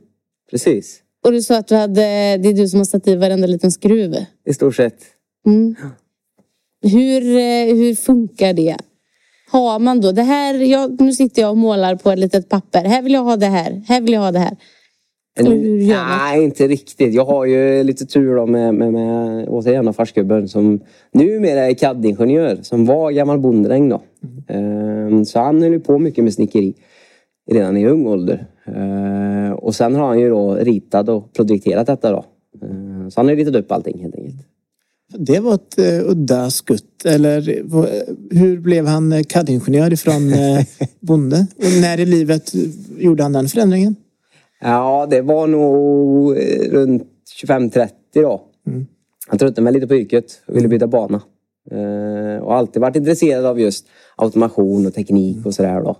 [0.50, 1.02] precis.
[1.24, 2.02] Och du sa att du hade,
[2.37, 4.14] det är du som har satt i varenda liten skruv.
[4.44, 4.98] I stort sett.
[5.46, 5.76] Mm.
[6.82, 8.76] Hur, eh, hur funkar det?
[9.50, 12.84] Har man då det här, jag, nu sitter jag och målar på ett litet papper.
[12.84, 14.56] Här vill jag ha det här, här vill jag ha det här.
[16.18, 17.14] Nej, inte riktigt.
[17.14, 20.80] Jag har ju lite tur då med, med, med återigen farsgubben som
[21.12, 22.58] numera är CAD-ingenjör.
[22.62, 24.02] Som var gammal bonddräng då.
[24.48, 26.74] Ehm, Så han höll ju på mycket med snickeri
[27.50, 28.46] redan i ung ålder.
[28.66, 32.24] Ehm, och sen har han ju då ritat och projekterat detta då.
[32.62, 34.36] Ehm, så han har ju ritat upp allting helt enkelt.
[35.14, 37.05] Det var ett uh, udda skutt.
[37.05, 37.88] Eller vad-
[38.31, 40.61] hur blev han eh, CAD-ingenjör ifrån uh,
[41.01, 41.47] bonde?
[41.57, 42.53] Och när i livet
[42.99, 43.97] gjorde han den förändringen?
[44.61, 47.03] Ja, det var nog eh, runt
[47.44, 48.42] 25-30 då.
[49.29, 51.23] Han tröttnade mig lite på yrket och ville byta bana.
[51.71, 55.97] Eh, och alltid varit intresserad av just automation och teknik och sådär då.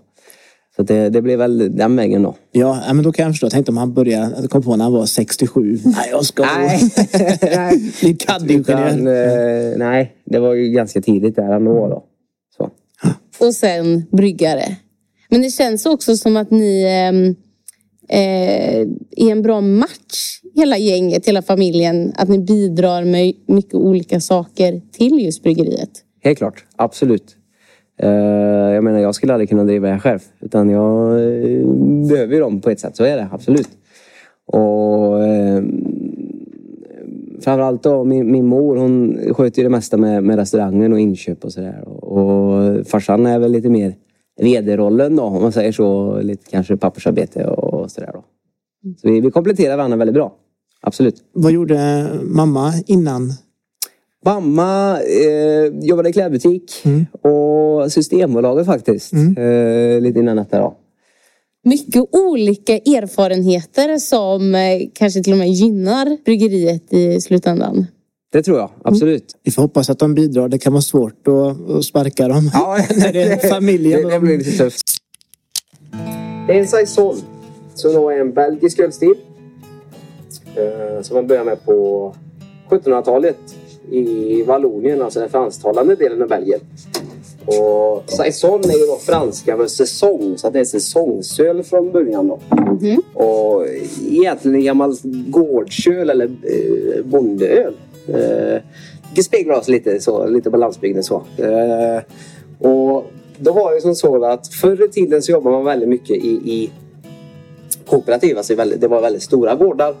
[0.79, 2.35] Så det, det blev väl den vägen då.
[2.51, 3.45] Ja, men då kan jag förstå.
[3.45, 5.79] Jag tänkte om han började, kom på när han var 67.
[5.85, 6.79] Nej, jag ska Nej.
[7.41, 7.93] nej.
[8.01, 8.87] bli CAD-ingenjör.
[8.87, 12.03] Utan, eh, nej, det var ju ganska tidigt där ändå då.
[12.57, 12.69] Så.
[13.45, 14.75] Och sen bryggare.
[15.29, 17.35] Men det känns också som att ni ehm,
[18.09, 18.87] eh,
[19.27, 22.13] är en bra match, hela gänget, hela familjen.
[22.15, 25.91] Att ni bidrar med mycket olika saker till just bryggeriet.
[26.23, 27.35] Helt klart, absolut.
[27.99, 30.19] Eh, jag menar, jag skulle aldrig kunna driva det här själv.
[30.39, 31.11] Utan jag
[32.09, 33.69] behöver ju dem på ett sätt, så är det absolut.
[34.45, 35.63] Och eh,
[37.41, 41.45] framförallt då min, min mor, hon sköter ju det mesta med, med restaurangen och inköp
[41.45, 41.87] och sådär.
[41.87, 43.95] Och farsan är väl lite mer
[44.41, 46.19] vd-rollen då, om man säger så.
[46.21, 48.23] Lite kanske pappersarbete och sådär då.
[48.97, 50.33] Så vi, vi kompletterar varandra väldigt bra.
[50.81, 51.15] Absolut.
[51.33, 53.31] Vad gjorde mamma innan?
[54.25, 56.83] Mamma eh, jobbade i klädbutik
[57.21, 59.13] och Systembolaget faktiskt.
[59.13, 60.77] Eh, lite innan detta då.
[61.63, 64.61] Mycket olika erfarenheter som eh,
[64.93, 67.85] kanske till och med gynnar bryggeriet i slutändan.
[68.31, 69.35] Det tror jag, absolut.
[69.43, 70.49] Vi får hoppas att de bidrar.
[70.49, 72.51] Det kan vara svårt att, att sparka dem.
[72.53, 74.01] Ja, När det är familjen.
[74.01, 74.83] Det, det blir lite tufft.
[76.47, 77.15] Det är en Saison
[77.75, 79.15] som då är en belgisk ölstil.
[80.55, 82.15] Eh, som man börjar med på
[82.69, 83.37] 1700-talet
[83.91, 86.59] i Vallonien, alltså den fransktalande delen av Belgien.
[87.45, 92.39] Och Saison är ju då franska för säsong, så det är säsongsöl från början då.
[93.13, 93.65] Och
[94.11, 94.95] egentligen en gammal
[95.27, 97.73] gårdsöl eller eh, bondeöl.
[98.07, 98.61] Eh,
[99.15, 101.15] det speglar oss lite, så, lite på landsbygden så.
[101.37, 102.01] Eh,
[102.69, 103.05] och
[103.37, 106.29] då var det som så att förr i tiden så jobbade man väldigt mycket i,
[106.29, 106.71] i
[107.85, 108.37] kooperativ.
[108.37, 109.95] Alltså det var väldigt stora gårdar.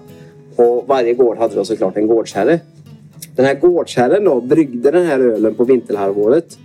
[0.55, 2.59] Och varje gård hade då såklart en gårdsherre.
[3.39, 6.57] Den här gårdsherren då bryggde den här ölen på vinterhalvåret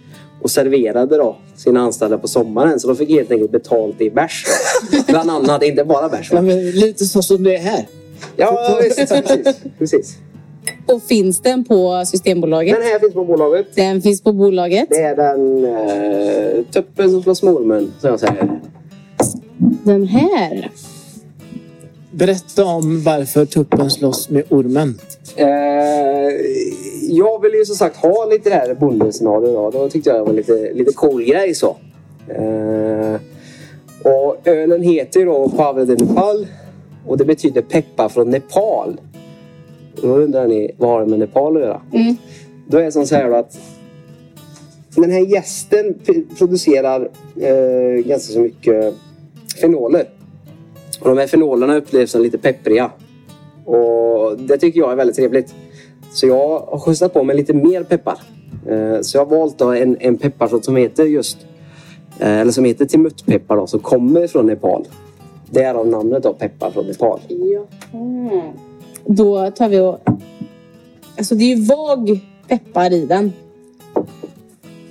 [0.43, 2.81] och serverade då sina anställda på sommaren.
[2.81, 4.45] Så de fick helt enkelt betalt i bärs.
[5.07, 6.33] Bland annat, inte bara bärs.
[6.33, 7.87] Ja, lite så som det är här.
[8.37, 9.57] Ja, visst, precis.
[9.79, 10.17] precis.
[10.87, 12.77] Och finns den på Systembolaget?
[12.77, 13.67] Den här finns på bolaget.
[13.75, 14.89] Den finns på bolaget.
[14.91, 18.61] Det är den eh, tuppen som slår smålmun, som jag säger.
[19.85, 20.71] Den här.
[22.15, 24.99] Berätta om varför tuppen slåss med ormen.
[25.37, 25.47] Eh,
[27.09, 29.71] jag ville ju som sagt ha lite det här bondescenario då.
[29.71, 31.77] Då tyckte jag det var lite, lite cool grej så.
[32.29, 33.21] Eh,
[34.03, 36.47] och ölen heter ju då Pavle de Nepal.
[37.07, 39.01] Och det betyder peppar från Nepal.
[40.03, 41.81] Och då undrar ni, vad har det med Nepal att göra?
[42.67, 43.59] Då är det som så här då att
[44.97, 45.95] den här gästen
[46.39, 47.09] producerar
[47.41, 48.95] eh, ganska så mycket
[49.61, 50.09] fenoler.
[51.05, 52.91] Och de här fenolerna upplevs som lite peppriga.
[53.65, 55.55] Och det tycker jag är väldigt trevligt.
[56.13, 58.19] Så jag har skjutsat på mig lite mer peppar.
[58.69, 61.39] Eh, så jag har valt en, en pepparsort som heter just
[62.19, 64.87] eh, eller som heter timuttpeppar då, som kommer från Nepal.
[65.51, 67.21] Därav namnet då, peppar från Nepal.
[67.93, 68.53] Mm.
[69.05, 69.99] Då tar vi och...
[71.19, 73.33] Alltså det är ju vag peppar i den.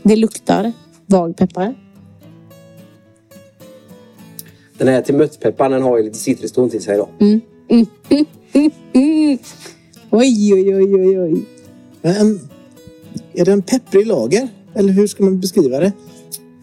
[0.04, 0.72] Det luktar
[1.06, 1.76] vag peppar.
[4.84, 7.10] Den här timuttpepparn den har ju lite citruston till sig då.
[10.10, 11.46] Oj, oj, oj, oj, oj.
[12.02, 12.40] Men,
[13.34, 14.48] är det en pepprig lager?
[14.74, 15.92] Eller hur ska man beskriva det?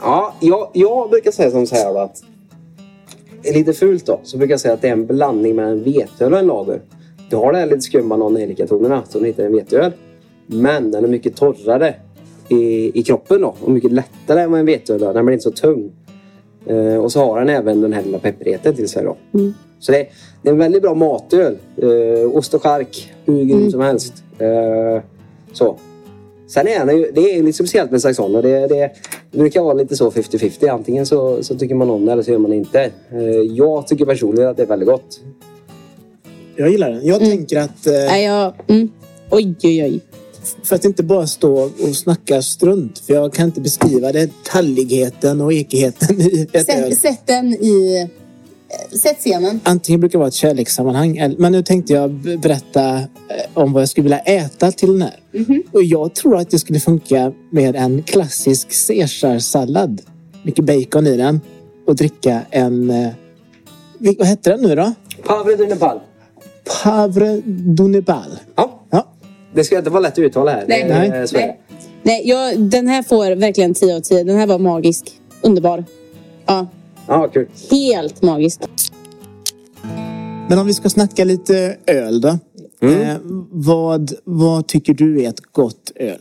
[0.00, 2.22] Ja, jag, jag brukar säga som så här då att
[3.44, 6.32] lite fult då, så brukar jag säga att det är en blandning mellan en veteöl
[6.32, 6.82] och en lager.
[7.30, 9.92] Du har det här lite skumma non tonerna som heter en veteöl.
[10.46, 11.94] Men den är mycket torrare
[12.48, 13.54] i, i kroppen då.
[13.60, 15.12] Och mycket lättare än vad en veteöl då.
[15.12, 15.92] Den blir inte så tung.
[16.66, 19.16] Eh, och så har den även den här lilla pepprigheten till sig då.
[19.78, 20.06] Så det,
[20.42, 21.58] det är en väldigt bra matöl.
[21.76, 24.14] Eh, ost och chark, hur grym som helst.
[24.38, 25.02] Eh,
[25.52, 25.76] så.
[26.48, 28.90] Sen är den ju, det är lite speciellt med Saxon och det, det,
[29.30, 30.70] brukar vara lite så 50-50.
[30.70, 32.90] Antingen så, så tycker man om det eller så gör man inte.
[33.10, 35.20] Eh, jag tycker personligen att det är väldigt gott.
[36.56, 37.06] Jag gillar den.
[37.06, 38.52] Jag tänker att eh, Nej, jag...
[38.66, 38.90] Mm.
[39.30, 40.00] Oj, oj, oj.
[40.64, 42.98] För att inte bara stå och snacka strunt.
[42.98, 46.96] För jag kan inte beskriva detaljigheten och ekigheten i ett öl.
[46.96, 48.00] Sätt, den i...
[48.92, 49.60] eh, Sätt scenen.
[49.64, 51.16] Antingen brukar det vara ett kärlekssammanhang.
[51.16, 52.10] eller- Men nu tänkte jag
[52.40, 53.04] berätta eh,
[53.54, 55.20] om vad jag skulle vilja äta till den här.
[55.72, 60.02] Och jag tror att det skulle funka med en klassisk caesarsallad.
[60.42, 61.40] Mycket bacon i den.
[61.86, 62.90] Och dricka en...
[62.90, 63.08] eh,
[63.98, 64.92] Vad hette den nu då?
[65.24, 66.00] Pavre de Nepal.
[66.82, 68.30] Pavre Dunebal.
[68.54, 68.69] Ja, Ja.
[69.54, 70.64] Det ska inte vara lätt att uttala här.
[70.68, 70.86] Nej.
[70.88, 71.26] Nej.
[71.32, 71.60] Nej,
[72.02, 74.24] Nej jag, den här får verkligen 10 av 10.
[74.24, 75.20] Den här var magisk.
[75.42, 75.84] Underbar.
[76.46, 76.66] Ja,
[77.06, 77.48] Ja, kul.
[77.70, 78.60] helt magisk.
[80.48, 82.38] Men om vi ska snacka lite öl då.
[82.82, 83.16] Eh,
[83.50, 86.20] vad, vad tycker du är ett gott öl?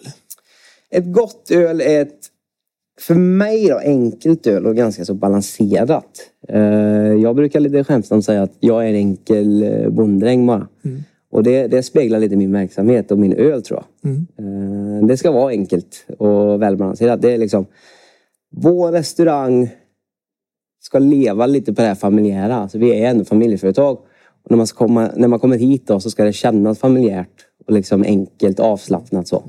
[0.91, 2.19] Ett gott öl är ett,
[3.01, 6.05] för mig då, enkelt öl och ganska så balanserat.
[6.49, 6.59] Eh,
[7.21, 10.67] jag brukar lite skämtsamt säga att jag är en enkel eh, bonddräng bara.
[11.32, 14.11] Och det, det speglar lite min verksamhet och min öl tror jag.
[14.39, 17.21] Eh, det ska vara enkelt och välbalanserat.
[17.21, 17.65] Det är liksom,
[18.51, 19.69] vår restaurang
[20.80, 22.55] ska leva lite på det här familjära.
[22.55, 23.97] Alltså vi är ändå familjeföretag.
[24.43, 27.73] Och när, man komma, när man kommer hit då så ska det kännas familjärt och
[27.73, 29.43] liksom enkelt avslappnat så.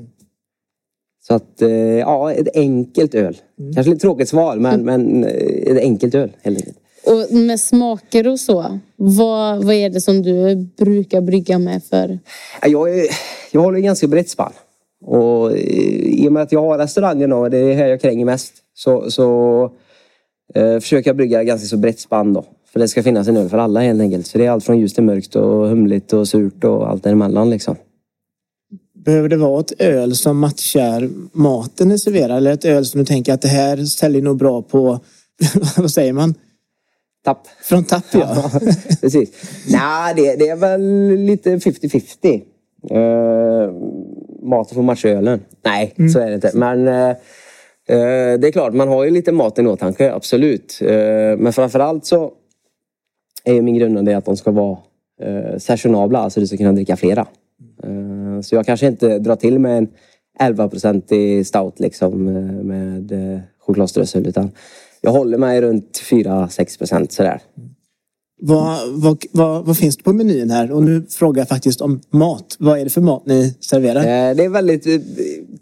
[1.27, 1.69] Så att, eh,
[1.99, 3.37] ja, ett enkelt öl.
[3.73, 6.80] Kanske lite tråkigt svar, men, men eh, ett enkelt öl helt enkelt.
[7.05, 8.79] Och med smaker och så.
[8.95, 12.19] Vad, vad är det som du brukar brygga med för?
[12.61, 13.07] Ja, Jag,
[13.51, 14.53] jag håller ganska brett spann.
[15.05, 15.57] Och eh,
[16.05, 19.11] i och med att jag har restaurangen och det är här jag kränger mest så,
[19.11, 19.63] så
[20.55, 22.45] eh, försöker jag brygga ganska så brett spann då.
[22.71, 24.27] För det ska finnas en öl för alla helt enkelt.
[24.27, 27.49] Så det är allt från ljust till mörkt och humligt och surt och allt däremellan
[27.49, 27.75] liksom.
[29.05, 32.37] Behöver det vara ett öl som matchar maten ni serverar?
[32.37, 34.99] Eller ett öl som du tänker att det här säljer nog bra på,
[35.77, 36.35] vad säger man?
[37.23, 37.47] Tapp.
[37.61, 38.51] Från tapp ja.
[39.01, 39.31] Precis.
[39.71, 42.41] Nej, det, det är väl lite 50-50.
[42.91, 43.73] Uh,
[44.41, 45.39] maten får matcha ölen.
[45.65, 46.51] Nej, så är det inte.
[46.53, 50.79] Men eh, eh, det är klart, man har ju lite maten i åtanke, absolut.
[50.81, 52.31] Eh, men framförallt så
[53.43, 54.77] är ju min grundande att de ska vara
[55.23, 57.27] uh, sessionabla, alltså du ska kunna dricka flera.
[57.83, 59.87] Eh, så jag kanske inte drar till med en
[60.39, 64.51] 11-procentig stout liksom eh, med uh, chokladströssel utan
[65.01, 67.41] jag håller mig runt 4-6 procent sådär.
[68.41, 70.71] vad, vad, vad, vad finns det på menyn här?
[70.71, 72.55] Och nu frågar jag faktiskt om mat.
[72.59, 73.99] Vad är det för mat ni serverar?
[73.99, 74.93] Eh, Det är väldigt eh,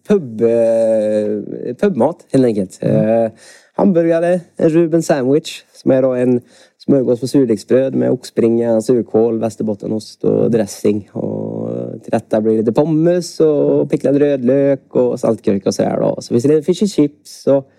[0.07, 2.77] pub, eh, pubmat helt enkelt.
[2.81, 3.27] Eh,
[3.75, 6.41] Hamburgare, en Ruben sandwich som är då en
[6.85, 11.09] smörgås på surdegsbröd med oxbringa, surkål, västerbottenost och dressing.
[11.11, 11.69] Och
[12.03, 16.17] till detta blir det lite pommes och picklad rödlök och saltgurka och sådär då.
[16.21, 17.69] Så finns det fish and chips och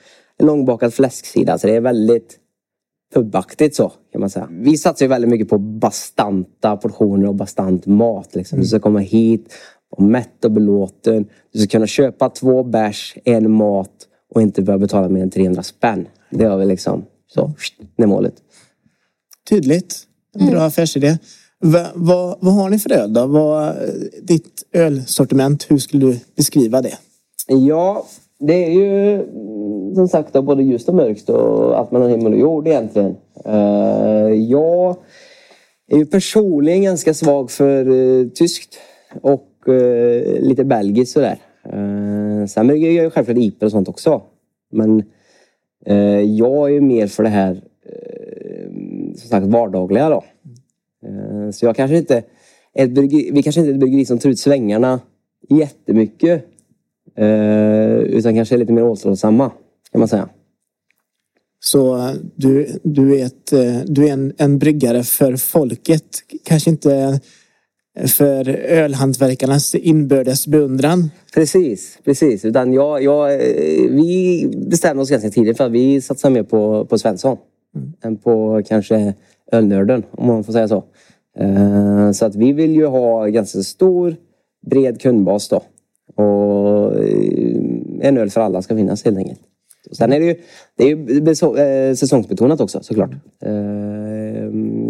[0.40, 1.58] en långbakad fläsksida.
[1.58, 2.38] Så det är väldigt
[3.14, 4.48] pubaktigt så kan man säga.
[4.50, 8.34] Vi satsar ju väldigt mycket på bastanta portioner och bastant mat.
[8.34, 8.60] Liksom.
[8.60, 9.54] Du ska komma hit
[9.90, 11.26] och mätt och belåten.
[11.52, 13.90] Du ska kunna köpa två bärs, en mat
[14.34, 16.08] och inte behöva betala mer än 300 spänn.
[16.30, 17.04] Det har vi liksom.
[17.26, 17.54] Så,
[17.96, 18.34] det är målet.
[19.50, 20.02] Tydligt.
[20.34, 21.18] En bra affärsidé.
[21.60, 23.26] Va, vad, vad har ni för öl då?
[23.26, 23.76] Vad,
[24.22, 26.98] ditt ölsortiment, hur skulle du beskriva det?
[27.46, 28.06] Ja,
[28.40, 32.38] det är ju mm, som sagt både ljust och mörkt och allt mellan himmel och
[32.38, 33.16] jord egentligen.
[33.44, 34.96] Eh, jag
[35.90, 38.78] är ju personligen ganska svag för eh, tyskt
[39.22, 41.38] och eh, lite belgiskt sådär.
[42.48, 44.22] Sen brukar jag ju självklart IPA och sånt också.
[44.72, 45.02] Men
[46.36, 47.60] jag är ju mer för det här
[49.16, 50.24] som sagt vardagliga då.
[51.52, 52.22] Så jag kanske inte,
[52.74, 55.00] ett bryggeri, vi kanske inte är ett bryggeri som tar ut svängarna
[55.48, 56.49] jättemycket.
[57.16, 59.50] Eh, utan kanske är lite mer återhållsamma
[59.92, 60.28] kan man säga.
[61.60, 66.04] Så eh, du, du är, ett, eh, du är en, en bryggare för folket.
[66.44, 67.20] Kanske inte
[68.06, 71.10] för ölhantverkarnas inbördes beundran.
[71.34, 72.44] Precis, precis.
[72.44, 76.84] Utan jag, jag, eh, vi bestämde oss ganska tidigt för att vi satsar mer på,
[76.84, 77.36] på Svensson.
[78.04, 79.14] Än på kanske
[79.52, 80.84] ölnörden, om man får säga så.
[81.38, 84.16] Eh, Så att vi vill ju ha ganska stor,
[84.66, 85.62] bred kundbas då.
[86.20, 87.56] Och eh,
[88.08, 89.40] en öl för alla ska finnas helt enkelt.
[89.92, 90.34] Sen är det ju,
[90.76, 93.10] det är ju eh, säsongsbetonat också såklart.
[93.44, 93.50] Eh,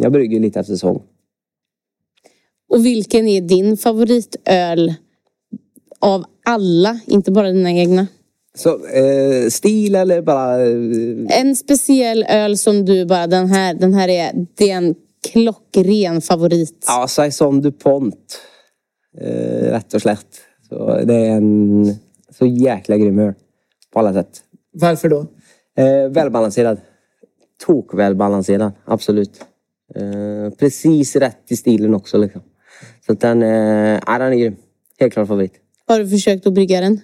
[0.02, 1.02] Jag brygger lite efter säsong.
[2.72, 4.94] Och vilken är din favoritöl
[5.98, 7.00] av alla?
[7.06, 8.06] Inte bara dina egna.
[8.54, 10.62] Så eh, stil eller bara...
[10.66, 14.94] Eh, En speciell öl som du bara, den här, den här är, det är en
[15.32, 16.84] klockren favorit.
[16.86, 18.40] ja, Saison DuPont.
[19.20, 20.26] Eh, rätt och slätt.
[20.70, 21.94] Så det är en
[22.30, 23.34] så jäkla grym öl.
[23.92, 24.42] På alla sätt.
[24.72, 25.26] Varför då?
[25.76, 26.80] Eh, välbalanserad.
[27.66, 29.44] Tok välbalanserad, absolut.
[29.94, 32.42] Eh, precis rätt i stilen också liksom.
[33.06, 34.56] Så att den, eh, ja, den är grym.
[34.98, 35.52] Helt klart favorit.
[35.86, 37.00] Har du försökt att brygga den?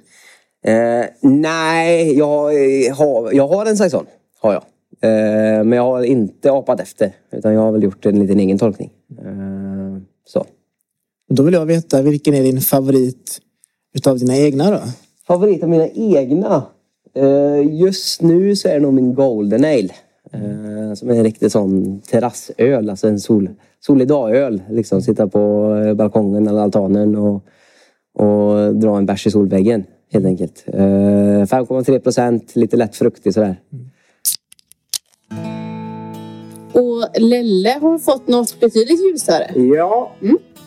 [0.64, 2.50] Eh, nej, jag
[2.94, 4.06] har, jag har en saison.
[4.40, 4.62] Har jag.
[5.00, 7.12] Eh, men jag har inte apat efter.
[7.32, 8.90] Utan jag har väl gjort en liten egen tolkning.
[9.18, 10.46] Eh, så.
[11.28, 13.40] Då vill jag veta vilken är din favorit
[13.96, 14.80] utav dina egna då?
[15.26, 16.62] Favorit av mina egna?
[17.14, 19.90] Eh, just nu så är det nog min Golden Ale.
[20.32, 22.90] Eh, som är en riktig sån terrassöl.
[22.90, 24.62] Alltså en sol, solig dagöl.
[24.70, 27.44] Liksom sitta på eh, balkongen eller altanen och,
[28.18, 29.84] och dra en bärs i solväggen.
[30.12, 30.64] Helt enkelt.
[30.66, 33.60] Eh, 5,3 procent, lite lätt fruktig sådär.
[36.72, 39.50] Och Lelle har fått något betydligt ljusare.
[39.54, 40.12] Ja.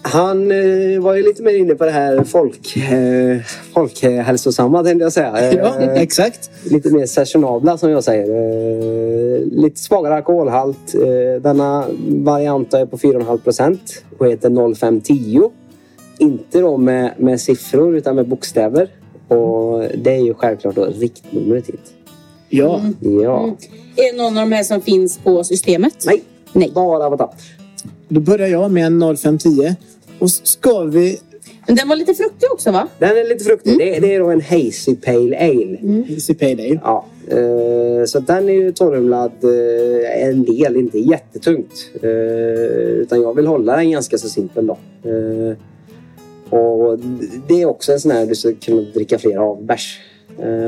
[0.02, 3.38] Han eh, var ju lite mer inne på det här folk, eh,
[3.74, 5.54] folkhälsosamma tänkte jag säga.
[5.58, 6.50] Ja, Eh, exakt.
[6.72, 8.30] lite mer sessionabla som jag säger.
[8.30, 10.96] Eh, lite svagare alkoholhalt.
[10.96, 15.50] Eh, denna variant är på 4,5 procent och heter 0510.
[16.18, 18.90] Inte då med, med siffror utan med bokstäver.
[19.28, 21.94] Och det är ju självklart då riktnumret hit.
[22.50, 22.82] Ja.
[23.00, 23.56] Ja.
[23.96, 25.94] Är det någon av de här som finns på systemet?
[26.06, 26.24] Nej,
[26.54, 26.72] Nej.
[26.76, 27.36] bara på tapp.
[28.08, 29.76] Då börjar jag med en 0510.
[30.20, 31.20] Och ska vi...
[31.68, 32.88] Men den var lite fruktig också va?
[33.00, 33.78] Den är lite fruktig.
[33.78, 35.78] Det, det är då en Hazy Pale Ale.
[36.10, 36.80] Easy Pale Ale.
[36.84, 41.92] Ja, eh, så den är ju torrhumlad eh, en del, inte jättetungt.
[42.02, 42.10] Eh,
[43.02, 44.78] utan jag vill hålla den ganska så simpel då.
[46.50, 47.00] Och
[47.48, 50.00] det är också en sån här du ska kunna dricka flera av bärs.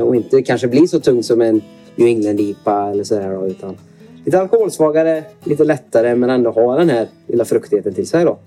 [0.04, 1.62] Och inte kanske bli så tung som en
[1.96, 3.46] New England-IPA eller sådär då.
[3.46, 3.76] Utan
[4.24, 8.38] lite alkoholsvagare, lite lättare men ändå ha den här lilla fruktigheten till sig då.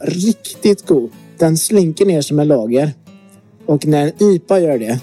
[0.00, 1.10] Riktigt god.
[1.38, 2.92] Den slinker ner som en lager.
[3.66, 5.00] Och när en IPA gör det,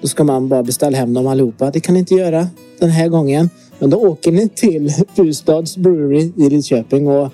[0.00, 1.70] då ska man bara beställa hem dem allihopa.
[1.70, 2.48] Det kan ni inte göra
[2.78, 3.50] den här gången.
[3.78, 7.32] Men då åker ni till Fustads Brewery i Lidköping och,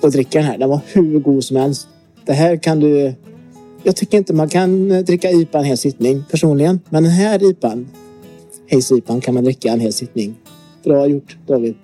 [0.00, 0.58] och dricker den här.
[0.58, 1.88] Den var hur god som helst.
[2.26, 3.14] Det här kan du...
[3.82, 6.80] Jag tycker inte man kan eh, dricka IPA en hel sittning personligen.
[6.88, 7.88] Men den här IPAn,
[8.70, 10.34] Hayes-IPAn, kan man dricka en hel sittning.
[10.84, 11.74] Bra gjort David.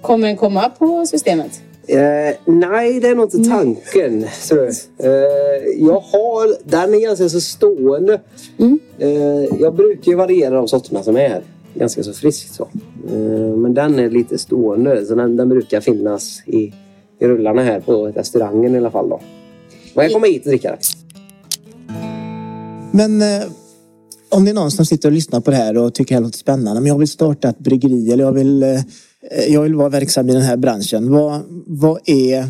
[0.00, 1.62] Kommer den komma på systemet?
[1.86, 4.26] Eh, nej, det är nog inte tanken.
[4.32, 4.68] ser du.
[5.08, 6.68] Eh, jag har...
[6.70, 8.20] Den är ganska så stående.
[8.98, 9.10] Eh,
[9.60, 11.42] jag brukar ju variera de sorterna som är.
[11.74, 12.68] Ganska så friskt så.
[13.08, 15.06] Eh, men den är lite stående.
[15.06, 16.72] Så den, den brukar finnas i,
[17.20, 19.08] i rullarna här på restaurangen i alla fall.
[19.08, 19.20] Då.
[19.94, 20.78] Och jag kommer hit och dricka det.
[22.92, 23.48] Men eh,
[24.28, 26.22] om det är någon som sitter och lyssnar på det här och tycker det här
[26.22, 26.80] låter spännande.
[26.80, 28.80] Men jag vill starta ett bryggeri eller jag vill, eh,
[29.30, 31.12] Eh, jag vill vara verksam i den här branschen.
[31.12, 32.46] Vad, vad, är,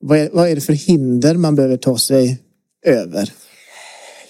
[0.00, 2.38] vad, är, vad är det för hinder man behöver ta sig
[2.86, 3.32] över?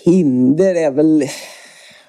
[0.05, 1.25] Hinder är väl...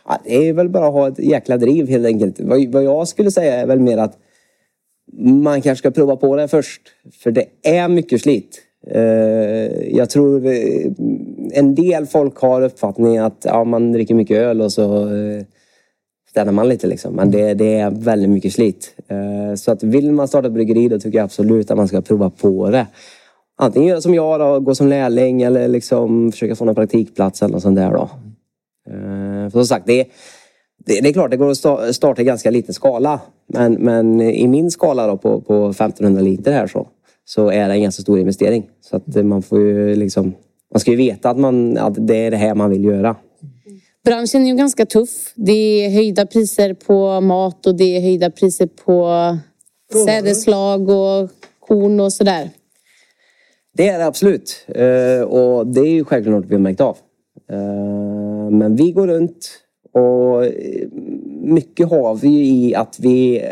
[0.05, 2.39] Ja, det är väl bara att ha ett jäkla driv helt enkelt.
[2.39, 4.17] Vad, vad jag skulle säga är väl mer att
[5.17, 6.81] man kanske ska prova på det först.
[7.23, 8.61] För det är mycket slit.
[8.87, 9.01] Eh,
[9.97, 10.91] jag tror eh,
[11.51, 15.09] en del folk har uppfattningen att ja, man dricker mycket öl och så
[16.29, 17.15] Stannar man lite liksom.
[17.15, 18.95] Men det, det är väldigt mycket slit.
[19.09, 22.01] Eh, så att vill man starta ett bryggeri då tycker jag absolut att man ska
[22.01, 22.87] prova på det.
[23.57, 27.53] Antingen göra som jag då, gå som lärling eller liksom försöka få någon praktikplats eller
[27.53, 28.09] något sånt där då.
[28.89, 30.07] Eh, för som sagt, det,
[30.85, 33.19] det, det är klart det går att starta i ganska liten skala.
[33.53, 36.87] Men, men i min skala då på, på 1500 liter här så,
[37.25, 38.69] så är det en ganska stor investering.
[38.81, 40.33] Så att man får ju liksom,
[40.73, 43.15] man ska ju veta att, man, att det är det här man vill göra.
[44.09, 45.33] Branschen är ju ganska tuff.
[45.35, 49.37] Det är höjda priser på mat och det är höjda priser på
[50.05, 51.29] sädesslag och
[51.59, 52.49] korn och sådär.
[53.73, 54.65] Det är det absolut.
[54.67, 56.97] Eh, och det är ju självklart något vi har märkt av.
[57.51, 59.49] Eh, men vi går runt
[59.93, 60.87] och eh,
[61.41, 63.43] mycket har vi i att vi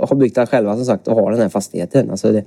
[0.00, 2.10] har byggt det själva som sagt och har den här fastigheten.
[2.10, 2.44] Alltså det,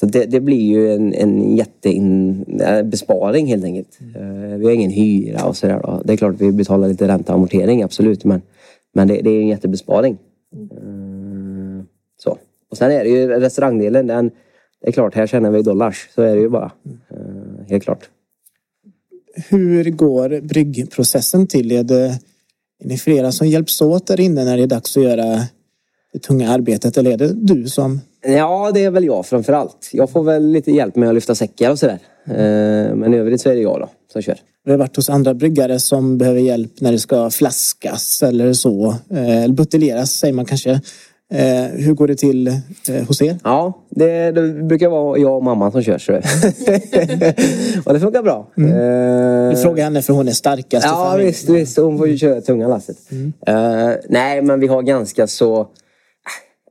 [0.00, 3.98] så det, det blir ju en, en jättebesparing eh, helt enkelt.
[4.16, 5.80] Eh, vi har ingen hyra och sådär.
[5.82, 6.02] då.
[6.04, 8.24] Det är klart att vi betalar lite ränta och amortering, absolut.
[8.24, 8.42] Men,
[8.94, 10.18] men det, det är en jättebesparing.
[10.54, 11.84] Eh,
[12.22, 12.38] så.
[12.70, 14.06] Och sen är det ju restaurangdelen.
[14.06, 14.30] Den,
[14.80, 16.08] det är klart, här tjänar vi dollars.
[16.14, 16.72] Så är det ju bara.
[17.68, 18.08] Helt klart.
[19.50, 21.72] Hur går bryggprocessen till?
[21.72, 22.20] Är, det,
[22.84, 25.42] är ni flera som hjälps åt där inne när det är dags att göra
[26.12, 26.96] det tunga arbetet?
[26.96, 28.00] Eller är det du som...
[28.26, 29.90] Ja, det är väl jag framför allt.
[29.92, 31.98] Jag får väl lite hjälp med att lyfta säckar och sådär.
[32.26, 34.38] Eh, Men i övrigt så är det jag då som kör.
[34.64, 38.94] Du har varit hos andra bryggare som behöver hjälp när det ska flaskas eller så.
[39.10, 40.70] Eh, Eller buteljeras säger man kanske.
[41.32, 42.60] Eh, Hur går det till
[43.08, 43.38] hos er?
[43.44, 45.98] Ja, det, det brukar vara jag och mamma som kör.
[45.98, 46.12] Så.
[47.84, 48.46] och det funkar bra.
[48.56, 52.40] Eh, Du frågar henne för hon är starkast Ja visst, visst, hon får ju köra
[52.40, 52.96] tunga lasset.
[53.46, 55.66] Eh, nej men vi har ganska så,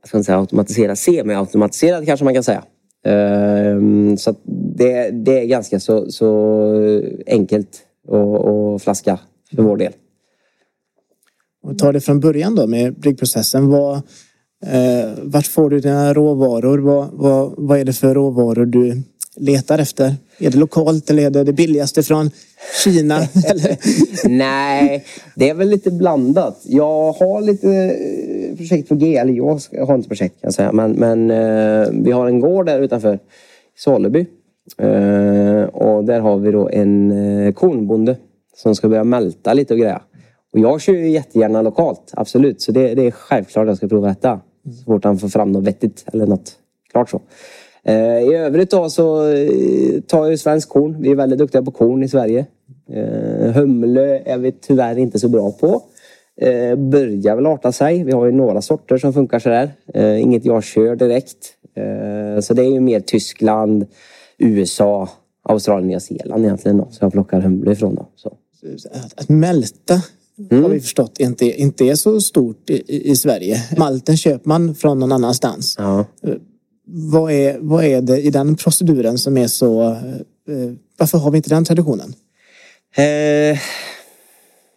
[0.08, 2.64] ska säga automatiserat, semi-automatiserad kanske man kan säga.
[3.04, 4.40] Ehm, så att
[4.76, 9.18] det, det är ganska så, så enkelt att, flaska
[9.56, 9.92] för vår del.
[11.62, 13.68] Om vi tar det från början då med bryggprocessen.
[13.68, 13.94] Vad,
[14.66, 16.78] eh, vart får du dina råvaror?
[16.78, 19.02] Vad, vad, vad är det för råvaror du
[19.38, 20.14] letar efter?
[20.38, 22.30] Är det lokalt eller är det det billigaste från
[22.84, 23.18] Kina?
[24.24, 26.60] Nej, det är väl lite blandat.
[26.64, 30.72] Jag har lite eh, projekt på G, eller jag har inte projekt kan jag säga.
[30.72, 33.18] Men, men eh, vi har en gård där utanför
[33.76, 34.26] Soleby.
[34.78, 38.16] Eh, och där har vi då en eh, kornbonde
[38.56, 40.02] som ska börja mälta lite och grejer.
[40.52, 42.62] Och jag kör ju jättegärna lokalt, absolut.
[42.62, 44.40] Så det, det är självklart att jag ska prova detta.
[44.78, 46.52] Så fort han får fram något vettigt eller något
[46.92, 47.20] klart så.
[47.88, 50.96] Eh, I övrigt då så eh, tar jag ju svensk korn.
[51.00, 52.46] Vi är väldigt duktiga på korn i Sverige.
[52.92, 55.82] Eh, humle är vi tyvärr inte så bra på.
[56.76, 58.04] Börjar väl arta sig.
[58.04, 59.70] Vi har ju några sorter som funkar sådär.
[60.20, 61.36] Inget jag kör direkt.
[62.42, 63.86] Så det är ju mer Tyskland,
[64.38, 65.08] USA,
[65.42, 66.88] Australien, Nya Zeeland egentligen då.
[66.90, 68.08] Så jag plockar humle ifrån då.
[68.16, 68.28] Så.
[69.16, 69.94] Att, mälta
[70.50, 73.56] har vi förstått inte, inte är så stort i, i- i Sverige.
[73.78, 75.74] Malten köper man från någon annanstans.
[75.78, 76.04] Ja.
[76.90, 79.82] Vad är, vad är det i den proceduren som är så...
[80.48, 82.14] Eh, varför har vi inte den traditionen?
[82.96, 83.58] Eh,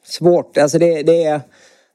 [0.05, 0.57] svårt.
[0.57, 1.41] Alltså det, det, är,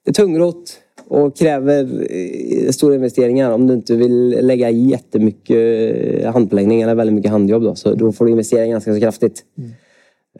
[0.04, 3.50] det är tungrot och kräver eh, stora investeringar.
[3.50, 8.24] Om du inte vill lägga jättemycket handpåläggning eller väldigt mycket handjobb då, så då får
[8.24, 9.44] du investera ganska så kraftigt.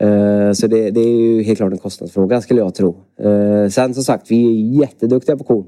[0.01, 2.97] Eh, så det, det är ju helt klart en kostnadsfråga skulle jag tro.
[3.21, 5.67] Eh, sen som sagt, vi är jätteduktiga på korn.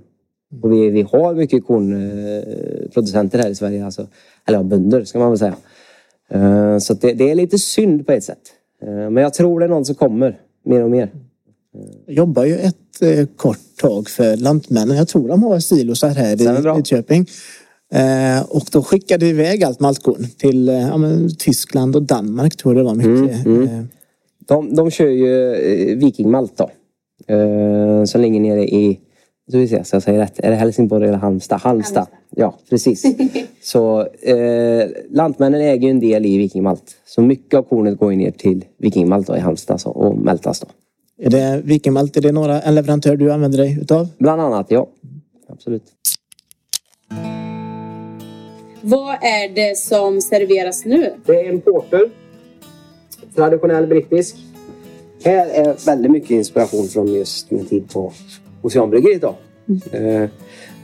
[0.63, 3.85] Och vi, vi har mycket kornproducenter här i Sverige.
[3.85, 4.07] Alltså,
[4.47, 5.57] eller bönder ska man väl säga.
[6.31, 8.39] Eh, Så det, det är lite synd på ett sätt.
[8.83, 11.11] Eh, Men jag tror det är någon som kommer mer och mer.
[12.07, 14.97] Jag jobbar ju ett eh, kort tag för Lantmännen.
[14.97, 16.45] Jag tror de har silosar här i.
[16.77, 17.27] Lidköping.
[18.49, 22.85] Och då skickade vi iväg allt maltkorn till ja, men, Tyskland och Danmark tror jag
[22.85, 23.47] det var mycket.
[23.47, 23.85] Mm, Eh,
[24.47, 26.71] De, de kör ju eh, Viking Malt då.
[28.07, 28.99] Som ligger nere i,
[29.49, 31.61] ska vi se så jag säger rätt, är det Helsingborg eller Halmstad?
[31.61, 32.07] Halmstad.
[32.31, 33.03] Ja, precis.
[33.63, 36.97] så eh, Lantmännen äger ju en del i Viking Malt.
[37.07, 40.61] Så mycket av kornet går ner till Viking Malt då, i Halmstad så, och mältas
[40.61, 40.67] då.
[41.23, 44.09] är det Vikingmalt, är det några, en leverantör du använder dig utav?
[44.19, 44.89] Bland annat, ja.
[45.49, 45.83] Absolut.
[48.83, 51.13] Vad är det som serveras nu?
[51.27, 52.11] Det är en porter.
[53.35, 54.37] Traditionell brittisk.
[55.25, 58.13] Här är väldigt mycket inspiration från just min tid på
[58.63, 59.35] Oceanbryggeriet då.
[59.97, 60.29] Eh,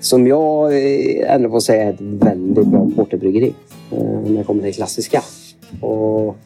[0.01, 3.55] som jag eh, ändå får säga är ett väldigt bra porterbryggeri.
[3.93, 5.23] Eh, när det kommer till klassiska.
[5.81, 6.37] Och,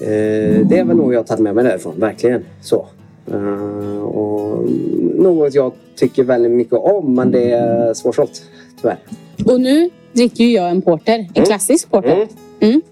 [0.00, 2.44] eh, det är väl nog jag har tagit med mig därifrån, verkligen.
[2.60, 2.86] Så.
[3.32, 4.68] Eh, och
[5.14, 8.42] något jag tycker väldigt mycket om men det är svårsålt,
[8.80, 8.98] tyvärr.
[9.46, 11.28] Och nu dricker ju jag en porter.
[11.34, 12.28] En klassisk porter.
[12.60, 12.82] Mm.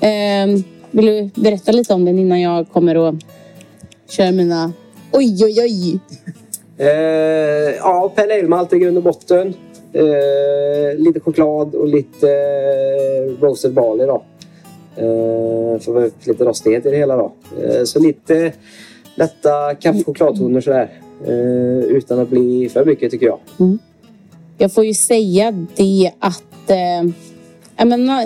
[0.00, 3.14] Ehm, vill du berätta lite om den innan jag kommer och
[4.08, 4.72] kör mina...
[5.12, 5.98] Oj, oj, oj!
[6.78, 9.54] Eh, ja, Pale Ale-malt i grund och botten.
[9.92, 14.22] Eh, lite choklad och lite eh, roasted barley då.
[14.96, 17.32] Eh, för lite rostighet i det hela då.
[17.62, 18.52] Eh, så lite
[19.14, 21.00] lätta kaffe och chokladtoner sådär.
[21.26, 23.38] Eh, utan att bli för mycket tycker jag.
[24.58, 26.70] Jag får ju säga det att...
[26.70, 27.10] Eh,
[27.76, 28.24] jag, menar,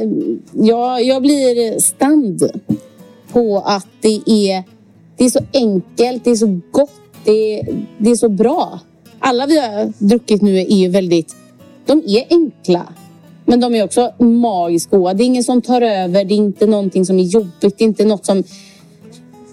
[0.53, 2.63] jag, jag blir stand
[3.33, 4.65] på att det är,
[5.23, 8.81] det är så enkelt, det är så gott, det är, det är så bra.
[9.19, 11.37] Alla vi har druckit nu är ju väldigt...
[11.87, 12.87] De är enkla.
[13.45, 15.15] Men de är också magiskt goda.
[15.15, 16.25] Det är ingen som tar över.
[16.25, 17.79] Det är inte någonting som är jobbigt.
[17.79, 18.43] Det är inte något som...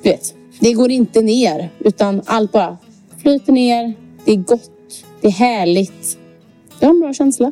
[0.03, 1.69] Du vet, det går inte ner.
[1.79, 2.77] Utan allt bara
[3.21, 3.93] flyter ner.
[4.25, 4.71] Det är gott.
[5.21, 6.17] Det är härligt.
[6.79, 7.51] Jag har en bra känsla.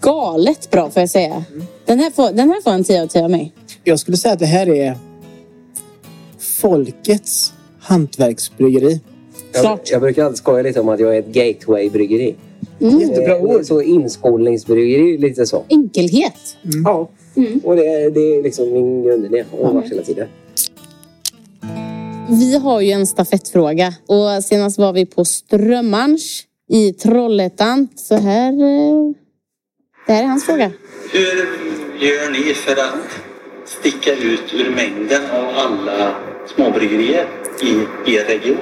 [0.00, 1.44] Galet bra får jag säga.
[1.84, 3.52] Den här får, den här får en 10 av 10 av mig.
[3.84, 4.98] Jag skulle säga att det här är
[6.60, 9.00] folkets hantverksbryggeri.
[9.60, 9.90] Klart.
[9.90, 12.34] Jag brukar alltid skoja lite om att jag är ett gateway-bryggeri.
[12.78, 13.64] Jättebra Eh, ord.
[13.64, 15.64] Så inskolningsbryggeri, lite så.
[15.68, 16.56] Enkelhet.
[16.84, 17.10] Ja,
[17.64, 20.28] och det, det är liksom min grundidé och har varit hela tiden.
[22.30, 23.94] Vi har ju en stafettfråga.
[24.06, 27.88] Och senast var vi på Strömmarns i Trollhättan.
[27.96, 28.52] Så här...
[28.52, 29.12] eh,
[30.06, 30.72] Det här är hans fråga.
[31.12, 31.36] Hur
[32.06, 33.10] gör ni för att
[33.66, 36.14] sticka ut ur mängden av alla
[36.46, 37.26] småbryggerier
[37.62, 38.58] i er region?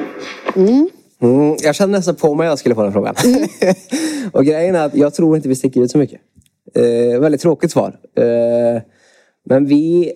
[1.23, 3.15] Mm, jag kände nästan på mig att jag skulle få den frågan.
[4.33, 6.21] och grejen är att jag tror inte vi sticker ut så mycket.
[6.75, 7.97] Eh, väldigt tråkigt svar.
[8.17, 8.83] Eh,
[9.45, 10.13] men vi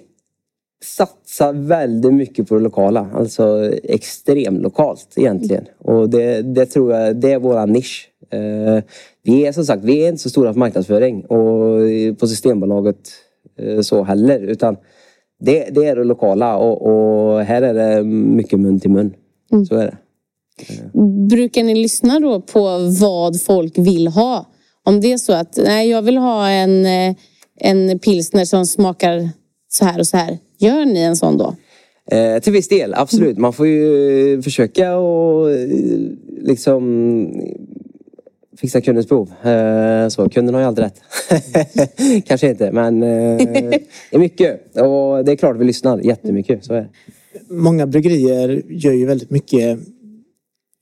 [0.85, 3.11] satsar väldigt mycket på det lokala.
[3.15, 5.65] Alltså extremlokalt egentligen.
[5.79, 8.09] Och det, det tror jag, det är våran nisch.
[8.31, 8.85] Eh,
[9.23, 11.81] vi är som sagt, vi är inte så stora på marknadsföring och
[12.19, 12.97] på Systembolaget
[13.59, 14.41] eh, så heller.
[14.41, 14.77] Utan
[15.41, 19.15] det, det är det lokala och, och här är det mycket mun till mun.
[19.69, 19.97] Så är det.
[21.29, 24.47] Brukar ni lyssna då på vad folk vill ha?
[24.85, 27.17] Om det är så att nej, jag vill ha en, eh,
[27.61, 29.29] en pilsner som smakar
[29.69, 30.39] så här och så här.
[30.59, 31.55] Gör ni en sån då?
[32.11, 33.39] Eh, till viss del, absolut.
[33.39, 35.69] Man får ju försöka och eh,
[36.41, 36.83] liksom
[38.57, 39.47] fixa kundens behov.
[39.47, 41.01] Eh, så kunden har ju alltid rätt.
[42.27, 44.77] Kanske inte, men eh, det är mycket.
[44.77, 46.65] Och det är klart vi lyssnar jättemycket.
[46.65, 46.89] Så är.
[47.49, 49.79] Många bryggerier gör ju väldigt mycket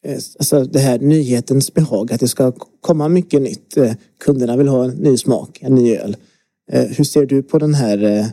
[0.06, 3.74] eh, Alltså det här nyhetens behag, att det ska komma mycket nytt.
[4.24, 6.16] Kunderna vill ha en ny smak, en ny öl.
[6.72, 8.26] Hur ser du på den här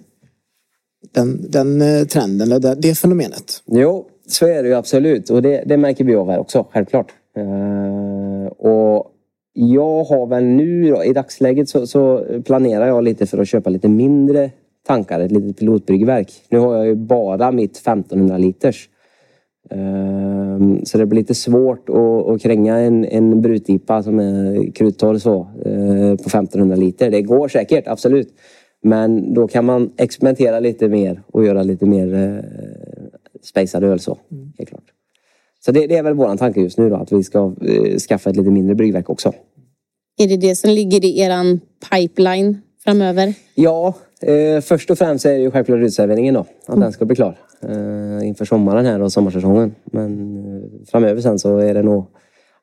[1.14, 3.64] den, den trenden, eller det, fenomenet?
[3.66, 5.30] Jo, så är det ju absolut.
[5.30, 7.12] Och det, det märker vi av här också, självklart.
[8.58, 9.12] Och
[9.54, 13.70] jag har väl nu då, i dagsläget så, så planerar jag lite för att köpa
[13.70, 14.52] lite mindre
[14.88, 16.32] tankar, ett litet pilotbryggverk.
[16.50, 18.90] Nu har jag ju bara mitt 1500 liters.
[19.70, 25.18] Ehm, Så det blir lite svårt att, att kränga en, en brutipa som är kruttorr
[25.18, 27.12] så eh, på 1500 liter.
[27.12, 28.34] Det går säkert, absolut.
[28.84, 32.44] Men då kan man experimentera lite mer och göra lite mer eh,
[33.42, 34.18] spejsad öl så.
[34.58, 34.84] Helt klart.
[35.66, 38.30] Så det, det är väl våran tanke just nu då, att vi ska eh, skaffa
[38.30, 39.34] ett lite mindre bryggverk också.
[40.18, 41.60] Är det det som ligger i eran
[41.92, 43.34] pipeline framöver?
[43.56, 46.46] Ja, eh, först och främst är det ju självklart utserveringen då.
[46.66, 47.38] Att den ska bli klar.
[47.64, 49.76] Eh, inför sommaren här och sommarsäsongen.
[49.86, 52.06] Men eh, framöver sen så är det nog,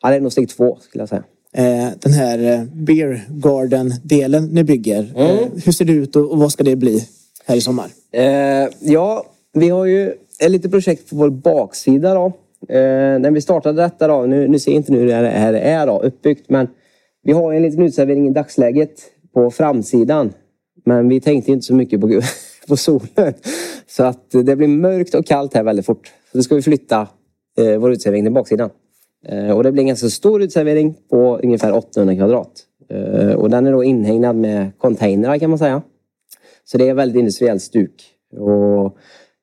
[0.02, 1.24] ja, det är nog steg två skulle jag säga.
[1.52, 6.52] Eh, Den här eh, Beer Garden-delen ni bygger, eh, hur ser det ut och vad
[6.52, 7.04] ska det bli
[7.46, 7.90] här i sommar?
[8.80, 12.32] Ja, vi har ju ett litet projekt på vår baksida då.
[12.68, 15.52] Eh, när vi startade detta då, nu, nu ser jag inte nu hur det här
[15.52, 16.68] är då, uppbyggt, men
[17.22, 19.00] vi har en liten utservering i dagsläget
[19.34, 20.32] på framsidan.
[20.84, 22.08] Men vi tänkte inte så mycket på,
[22.68, 23.34] på solen.
[23.86, 26.12] Så att det blir mörkt och kallt här väldigt fort.
[26.32, 27.08] Så då ska vi flytta
[27.58, 28.70] eh, vår utservering till baksidan.
[29.26, 32.52] Eh, och det blir en ganska stor utservering på ungefär 800 kvadrat.
[32.90, 35.82] Eh, och den är då inhägnad med containrar kan man säga.
[36.64, 38.04] Så det är väldigt industriellt stuk.
[38.36, 38.96] Och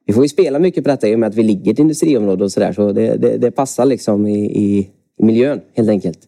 [0.06, 1.80] vi får ju spela mycket på detta i och med att vi ligger i ett
[1.80, 2.74] industriområde och sådär.
[2.74, 4.90] Så det, det, det passar liksom i, i,
[5.20, 6.20] i miljön helt enkelt.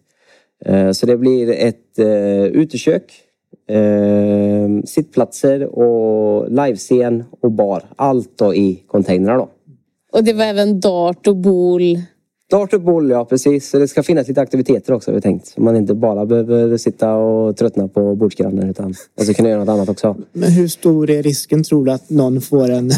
[0.65, 3.03] Eh, Så det blir ett uh, utekök,
[3.69, 7.83] eh, sittplatser och livescen och bar.
[7.95, 9.49] Allt då i containrar då.
[10.11, 11.81] Och det var även dart och bol.
[12.49, 13.69] Dart och boll, ja precis.
[13.69, 15.47] Så det ska finnas lite aktiviteter också har vi tänkt.
[15.47, 18.85] Så man inte bara behöver sitta och tröttna på bordsgrannen utan
[19.17, 20.15] man ska kunna göra något annat också.
[20.33, 22.91] Men hur stor är risken tror du att någon får en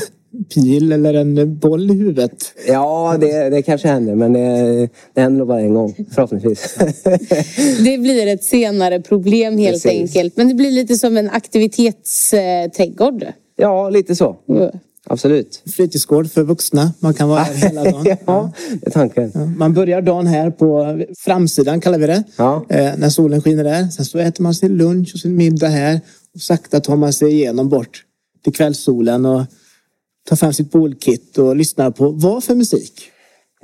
[0.54, 2.54] pil eller en boll i huvudet?
[2.68, 6.76] Ja, det, det kanske händer men det, det händer nog bara en gång förhoppningsvis.
[7.84, 9.92] Det blir ett senare problem helt Precis.
[9.92, 10.38] enkelt.
[10.38, 13.26] Men det blir lite som en aktivitetsträdgård.
[13.58, 14.36] ja, lite så.
[15.12, 15.64] Absolut.
[15.76, 18.18] Fritidsgård för vuxna, man kan vara här hela dagen.
[18.26, 19.32] ja, det är tanken.
[19.34, 22.24] Ja, Man börjar dagen här på framsidan kallar vi det.
[22.38, 22.66] Ja.
[22.70, 23.88] Eh, när solen skiner där.
[23.88, 26.02] Sen så äter man sin lunch och sin middag här.
[26.36, 28.04] Och sakta tar man sig igenom bort
[28.44, 29.42] till kvällssolen och
[30.30, 32.94] tar fram sitt bolkit och lyssnar på vad för musik?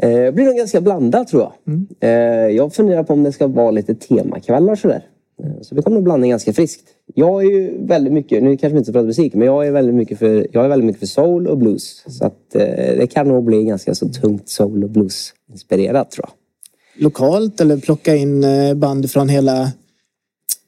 [0.02, 1.54] Eh, Det blir nog ganska blandat tror jag.
[2.00, 5.06] Eh, Jag funderar på om det ska vara lite temakvällar sådär.
[5.44, 6.84] Eh, Så det kommer nog blanda ganska friskt.
[7.16, 9.72] Jag är ju väldigt mycket, nu kanske vi inte ska prata musik, men jag är
[9.72, 12.04] väldigt mycket för, jag är väldigt mycket för soul och blues.
[12.08, 12.62] Så att eh,
[12.98, 16.34] det kan nog bli ganska så tungt soul och blues inspirerat tror jag.
[17.04, 18.46] Lokalt eller plocka in
[18.76, 19.72] band från hela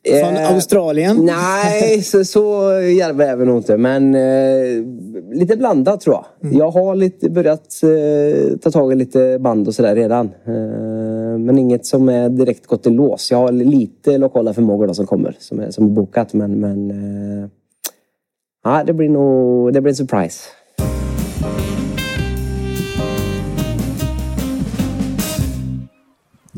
[0.09, 1.25] från Eh, Australien?
[1.25, 3.77] Nej, så, så djärva är vi nog inte.
[3.77, 4.85] Men eh,
[5.31, 6.53] lite blandat tror jag.
[6.53, 10.25] Jag har lite, börjat eh, ta tag i lite band och sådär redan.
[10.25, 13.31] Eh, men inget som är direkt gått i lås.
[13.31, 15.35] Jag har lite lokala förmågor då som kommer.
[15.39, 16.33] Som är, som är bokat.
[16.33, 17.49] Men, men eh,
[18.63, 20.39] ja, det blir nog det blir en surprise.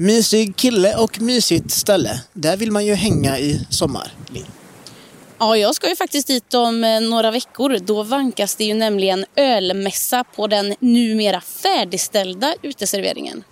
[0.02, 2.22] Mysig kille och mysigt ställe.
[2.34, 4.14] Där vill man ju hänga i sommar.
[5.40, 7.78] Ja, jag ska ju faktiskt dit om eh, några veckor.
[7.80, 13.44] Då vankas det ju nämligen ölmässa på den numera färdigställda uteserveringen.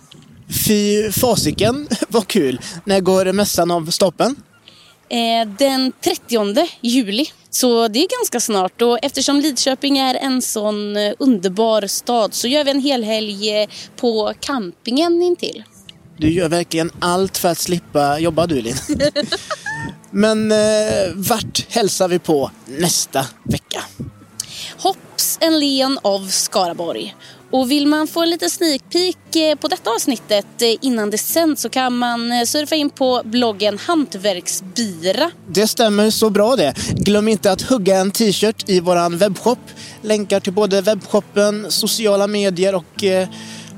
[0.66, 2.60] Fy fasiken, vad kul.
[2.84, 4.36] När går mässan av stapeln?
[5.08, 10.96] Eh, den 30 juli Så det är ganska snart och eftersom Lidköping är en sån
[10.96, 15.64] eh, underbar stad så gör vi en helhelg eh, på campingen intill.
[16.18, 18.76] Du gör verkligen allt för att slippa jobba du Linn.
[20.10, 20.58] Men eh,
[21.14, 23.82] vart hälsar vi på nästa vecka?
[24.76, 27.14] Hopps en len av Skaraborg.
[27.50, 31.18] Och vill man få en liten sneak peek eh, på detta avsnittet eh, innan det
[31.18, 35.30] sänds så kan man eh, surfa in på bloggen Hantverksbira.
[35.48, 36.74] Det stämmer så bra det.
[36.90, 39.58] Glöm inte att hugga en t-shirt i våran webbshop.
[40.02, 43.04] Länkar till både webbshoppen, sociala medier och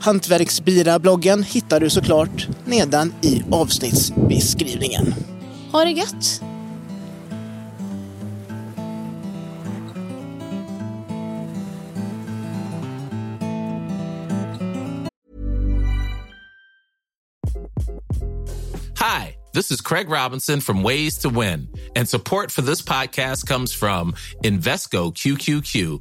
[0.00, 5.14] Hantverksbira-bloggen hittar du såklart nedan i avsnittsbeskrivningen.
[5.72, 6.42] Ha det gött!
[18.96, 23.74] Hi, this is Craig Robinson from Ways to Win, and support for this podcast comes
[23.74, 26.00] from Invesco QQQ,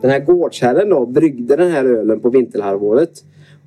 [0.00, 3.10] Den här gårdsherren då bryggde den här ölen på vinterhalvåret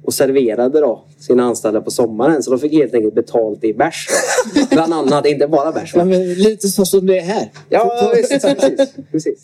[0.03, 2.43] och serverade då sina anställda på sommaren.
[2.43, 4.07] Så de fick helt enkelt betalt i bärs.
[4.69, 5.95] Bland annat, inte bara bärs.
[6.37, 7.51] lite så som det är här.
[7.69, 8.93] Ja, visst, precis.
[9.11, 9.39] precis.